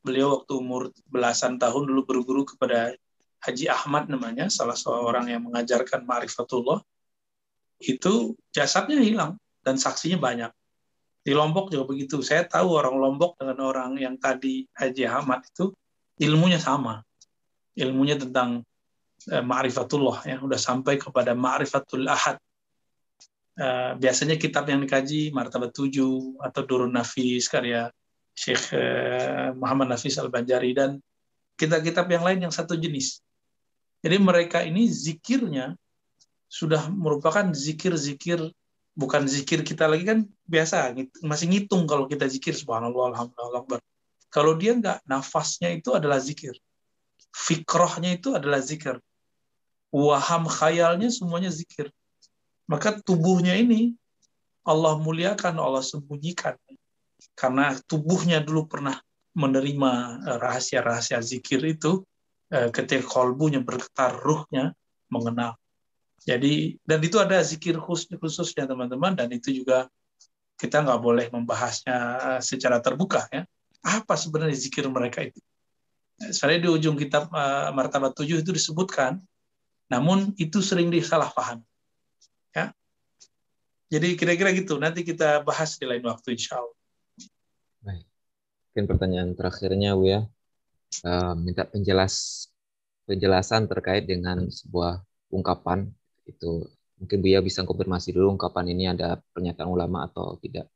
[0.00, 2.96] Beliau waktu umur belasan tahun dulu berguru kepada
[3.44, 6.80] Haji Ahmad namanya, salah seorang yang mengajarkan ma'rifatullah.
[7.80, 10.52] Itu jasadnya hilang dan saksinya banyak
[11.20, 12.24] di Lombok juga begitu.
[12.24, 15.72] Saya tahu orang Lombok dengan orang yang tadi Haji Ahmad itu
[16.20, 17.04] ilmunya sama.
[17.76, 18.64] Ilmunya tentang
[19.28, 22.40] eh, ma'rifatullah ya, udah sampai kepada ma'rifatul ahad.
[23.60, 27.92] Eh, biasanya kitab yang dikaji Martabat 7 atau Durun Nafis karya
[28.32, 30.96] Syekh eh, Muhammad Nafis Al-Banjari dan
[31.60, 33.20] kitab-kitab yang lain yang satu jenis.
[34.00, 35.76] Jadi mereka ini zikirnya
[36.48, 38.48] sudah merupakan zikir-zikir
[38.96, 40.92] bukan zikir kita lagi kan biasa
[41.22, 43.80] masih ngitung kalau kita zikir subhanallah alhamdulillah
[44.30, 46.54] kalau dia nggak nafasnya itu adalah zikir.
[47.34, 49.02] Fikrohnya itu adalah zikir.
[49.90, 51.90] Waham khayalnya semuanya zikir.
[52.70, 53.98] Maka tubuhnya ini
[54.62, 56.54] Allah muliakan Allah sembunyikan.
[57.34, 58.94] Karena tubuhnya dulu pernah
[59.34, 62.06] menerima rahasia-rahasia zikir itu
[62.54, 64.74] eh, ketika kolbunya bergetar ruhnya
[65.10, 65.58] mengenal
[66.20, 69.88] jadi dan itu ada zikir khusus khususnya teman-teman dan itu juga
[70.60, 71.96] kita nggak boleh membahasnya
[72.36, 73.48] eh, secara terbuka ya.
[73.80, 75.40] Apa sebenarnya zikir mereka itu?
[76.20, 79.16] Sebenarnya di ujung kitab uh, Martabat 7 itu disebutkan,
[79.88, 81.64] namun itu sering disalah paham.
[82.52, 82.76] Ya.
[83.88, 84.76] Jadi kira-kira gitu.
[84.76, 86.76] Nanti kita bahas di lain waktu insya Allah.
[88.70, 90.20] Mungkin pertanyaan terakhirnya Bu ya.
[91.40, 92.46] Minta penjelas
[93.08, 95.00] penjelasan terkait dengan sebuah
[95.32, 95.88] ungkapan
[96.30, 96.70] itu
[97.00, 100.68] mungkin Buya bisa konfirmasi dulu ungkapan ini ada pernyataan ulama atau tidak.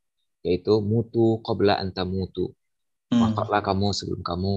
[0.45, 2.53] Yaitu mutu qabla anta mutu
[3.13, 3.21] hmm.
[3.21, 4.53] wafatlah kamu sebelum kamu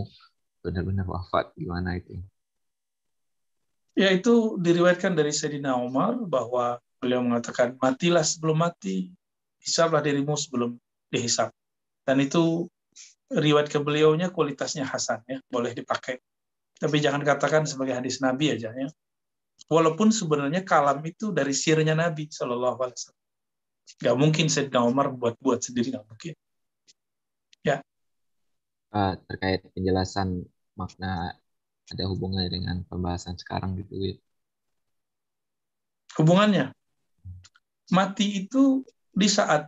[0.64, 1.52] benar-benar wafat.
[1.56, 2.15] Gimana itu?
[3.98, 9.10] Ya itu diriwayatkan dari Sayyidina Umar bahwa beliau mengatakan matilah sebelum mati
[9.61, 10.78] hisablah dirimu sebelum
[11.10, 11.49] dihisab
[12.06, 12.69] dan itu
[13.28, 15.44] riwayat ke beliaunya kualitasnya hasan ya.
[15.52, 16.22] Boleh dipakai.
[16.78, 18.88] Tapi jangan katakan sebagai hadis Nabi aja ya
[19.65, 23.25] Walaupun sebenarnya kalam itu dari sirnya Nabi Shallallahu Alaihi Wasallam.
[23.97, 26.34] Gak mungkin Sayyidina Umar buat-buat sendiri, gak mungkin.
[27.65, 27.81] Ya.
[28.93, 30.45] Uh, terkait penjelasan
[30.77, 31.35] makna
[31.88, 34.17] ada hubungannya dengan pembahasan sekarang gitu, Wid.
[36.19, 36.71] Hubungannya?
[37.91, 38.84] Mati itu
[39.15, 39.67] di saat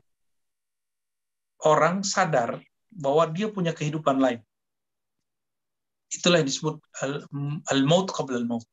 [1.63, 2.59] orang sadar
[2.91, 4.41] bahwa dia punya kehidupan lain.
[6.09, 6.81] itulah yang disebut
[7.69, 8.65] al-maut qabla al-maut.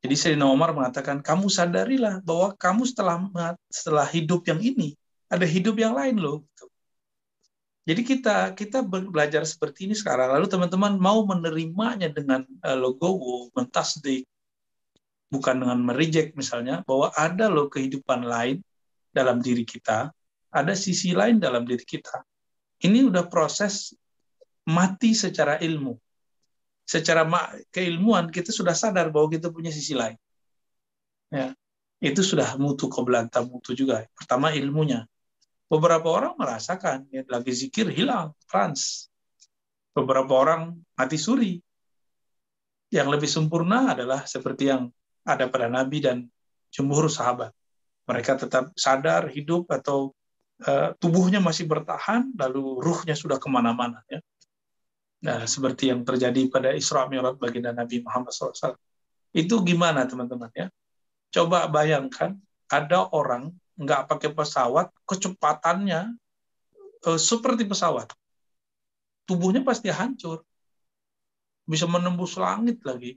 [0.00, 3.20] Jadi Sayyidina Umar mengatakan, kamu sadarilah bahwa kamu setelah
[3.68, 4.96] setelah hidup yang ini,
[5.28, 6.40] ada hidup yang lain loh.
[7.84, 10.32] Jadi kita kita belajar seperti ini sekarang.
[10.32, 14.24] Lalu teman-teman mau menerimanya dengan uh, logowo, mentasdik,
[15.28, 18.64] bukan dengan mereject misalnya, bahwa ada loh kehidupan lain
[19.12, 20.08] dalam diri kita,
[20.48, 22.24] ada sisi lain dalam diri kita.
[22.80, 23.92] Ini udah proses
[24.64, 25.92] mati secara ilmu
[26.90, 27.22] secara
[27.70, 30.18] keilmuan kita sudah sadar bahwa kita punya sisi lain.
[31.30, 31.54] Ya,
[32.02, 34.10] itu sudah mutu kebelanta mutu juga.
[34.18, 35.06] Pertama ilmunya.
[35.70, 39.06] Beberapa orang merasakan ya, lagi zikir hilang, trans.
[39.94, 41.62] Beberapa orang mati suri.
[42.90, 44.90] Yang lebih sempurna adalah seperti yang
[45.22, 46.26] ada pada Nabi dan
[46.74, 47.54] jumhur sahabat.
[48.10, 50.10] Mereka tetap sadar, hidup, atau
[50.66, 54.02] uh, tubuhnya masih bertahan, lalu ruhnya sudah ke mana-mana.
[54.10, 54.18] Ya
[55.20, 58.76] Nah, seperti yang terjadi pada Isra Mi'raj baginda Nabi Muhammad SAW.
[59.36, 60.66] Itu gimana teman-teman ya?
[61.30, 62.40] Coba bayangkan
[62.72, 66.16] ada orang nggak pakai pesawat, kecepatannya
[67.06, 68.08] eh, seperti pesawat.
[69.28, 70.42] Tubuhnya pasti hancur.
[71.68, 73.14] Bisa menembus langit lagi.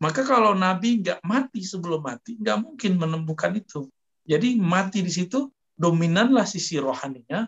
[0.00, 3.86] Maka kalau Nabi nggak mati sebelum mati, nggak mungkin menemukan itu.
[4.26, 7.46] Jadi mati di situ dominanlah sisi rohaninya,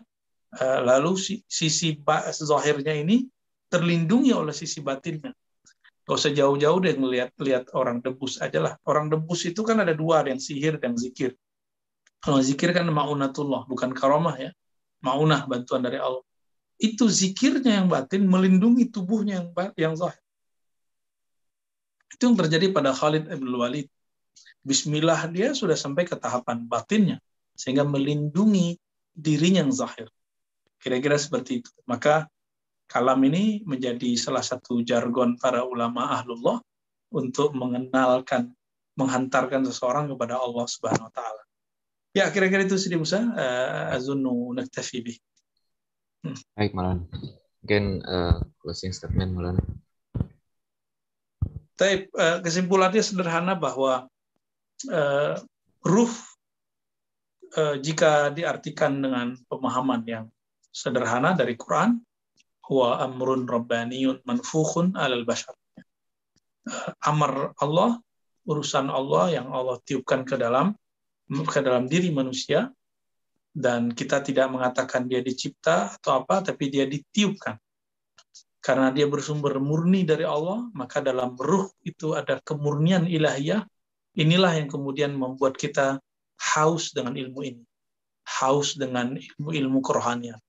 [0.59, 1.17] lalu
[1.47, 1.89] sisi
[2.31, 3.27] zahirnya ini
[3.69, 5.33] terlindungi oleh sisi batinnya.
[6.05, 8.73] Gak usah jauh-jauh deh ngelihat lihat orang debus aja lah.
[8.85, 11.33] Orang debus itu kan ada dua, ada yang sihir dan zikir.
[12.21, 14.53] Kalau zikir kan ma'unatullah, bukan karomah ya.
[15.01, 16.21] Ma'unah, bantuan dari Allah.
[16.77, 20.21] Itu zikirnya yang batin melindungi tubuhnya yang yang zahir.
[22.13, 23.89] Itu yang terjadi pada Khalid ibn Walid.
[24.61, 27.17] Bismillah dia sudah sampai ke tahapan batinnya.
[27.57, 28.77] Sehingga melindungi
[29.09, 30.05] dirinya yang zahir.
[30.85, 31.73] Kira-kira seperti itu.
[31.89, 32.29] Maka
[32.85, 36.61] kalam ini menjadi salah satu jargon para ulama ahlullah
[37.09, 38.53] untuk mengenalkan,
[38.93, 41.41] menghantarkan seseorang kepada Allah Subhanahu wa taala.
[42.13, 45.17] Ya, kira-kira itu Sidi Musa, uh, azunnu naktafi bih.
[46.21, 46.37] Hmm.
[46.53, 47.09] Baik, Malan.
[47.65, 49.57] Mungkin uh, closing statement Malan.
[51.73, 54.05] Tapi uh, kesimpulannya sederhana bahwa
[54.93, 55.33] uh,
[55.81, 56.13] ruh
[57.57, 60.25] uh, jika diartikan dengan pemahaman yang
[60.75, 62.03] sederhana dari Quran
[62.67, 65.55] huwa amrun rabbaniyun manfukhun alal bashar.
[66.99, 68.03] Amar Allah
[68.43, 70.75] urusan Allah yang Allah tiupkan ke dalam
[71.31, 72.67] ke dalam diri manusia
[73.55, 77.55] dan kita tidak mengatakan dia dicipta atau apa tapi dia ditiupkan.
[78.59, 83.63] Karena dia bersumber murni dari Allah maka dalam ruh itu ada kemurnian ilahiyah.
[84.19, 86.01] Inilah yang kemudian membuat kita
[86.35, 87.63] haus dengan ilmu ini
[88.25, 90.41] haus dengan ilmu-ilmu kerohanian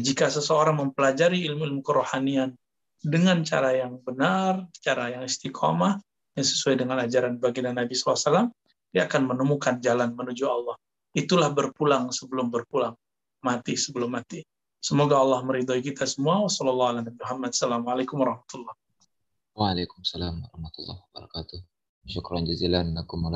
[0.00, 2.56] jika seseorang mempelajari ilmu-ilmu kerohanian
[2.98, 6.00] dengan cara yang benar, cara yang istiqomah,
[6.34, 8.48] yang sesuai dengan ajaran baginda Nabi SAW,
[8.88, 10.76] dia akan menemukan jalan menuju Allah.
[11.12, 12.96] Itulah berpulang sebelum berpulang,
[13.44, 14.40] mati sebelum mati.
[14.78, 16.40] Semoga Allah meridhoi kita semua.
[16.46, 19.58] Wassalamualaikum warahmatullahi wabarakatuh.
[19.58, 21.58] Waalaikumsalam warahmatullahi wabarakatuh.
[22.08, 23.26] Syukran jazilan lakum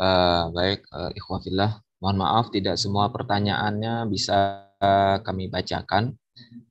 [0.00, 1.84] Uh, baik, uh, ikhwafillah.
[2.00, 4.69] Mohon maaf tidak semua pertanyaannya bisa
[5.20, 6.16] kami bacakan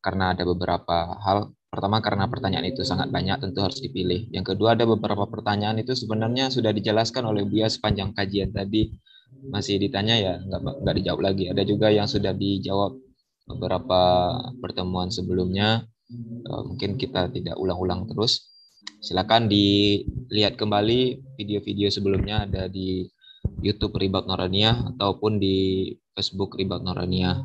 [0.02, 1.53] karena ada beberapa hal.
[1.69, 4.26] Pertama karena pertanyaan itu sangat banyak tentu harus dipilih.
[4.34, 8.90] Yang kedua ada beberapa pertanyaan itu sebenarnya sudah dijelaskan oleh Buya sepanjang kajian tadi.
[9.53, 11.45] Masih ditanya ya nggak, nggak dijawab lagi.
[11.53, 12.98] Ada juga yang sudah dijawab
[13.45, 14.02] beberapa
[14.57, 15.86] pertemuan sebelumnya.
[16.10, 18.49] Eh, mungkin kita tidak ulang-ulang terus.
[18.99, 23.06] Silakan dilihat kembali video-video sebelumnya ada di
[23.61, 27.40] YouTube Ribat Norania ataupun di Facebook Ribat Norania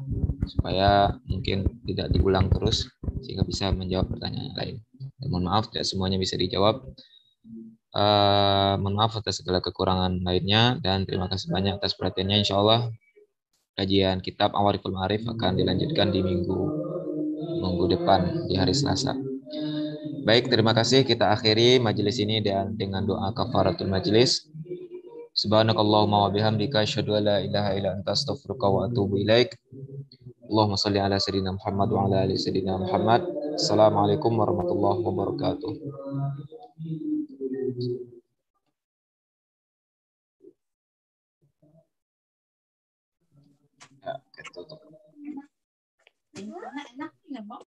[0.50, 2.90] supaya mungkin tidak diulang terus
[3.22, 4.76] sehingga bisa menjawab pertanyaan yang lain.
[5.22, 6.82] Dan mohon maaf tidak semuanya bisa dijawab.
[7.94, 12.42] Uh, mohon maaf atas segala kekurangan lainnya dan terima kasih banyak atas perhatiannya.
[12.42, 12.90] Insya Allah
[13.78, 16.58] kajian kitab Awariful Ma'arif akan dilanjutkan di minggu
[17.62, 19.14] minggu depan di hari Selasa.
[20.24, 21.04] Baik, terima kasih.
[21.04, 24.48] Kita akhiri majelis ini dan dengan doa kafaratul majelis.
[25.34, 29.58] Subhanakallahumma wa bihamdika asyhadu an la ilaha illa anta astaghfiruka wa atubu ilaik.
[30.46, 33.26] Allahumma salli ala sayyidina Muhammad wa ala ali sayyidina Muhammad.
[33.58, 35.72] Assalamualaikum warahmatullahi wabarakatuh.
[44.06, 44.14] Ya,
[44.54, 44.78] tutup.
[46.38, 47.73] Enak, enak,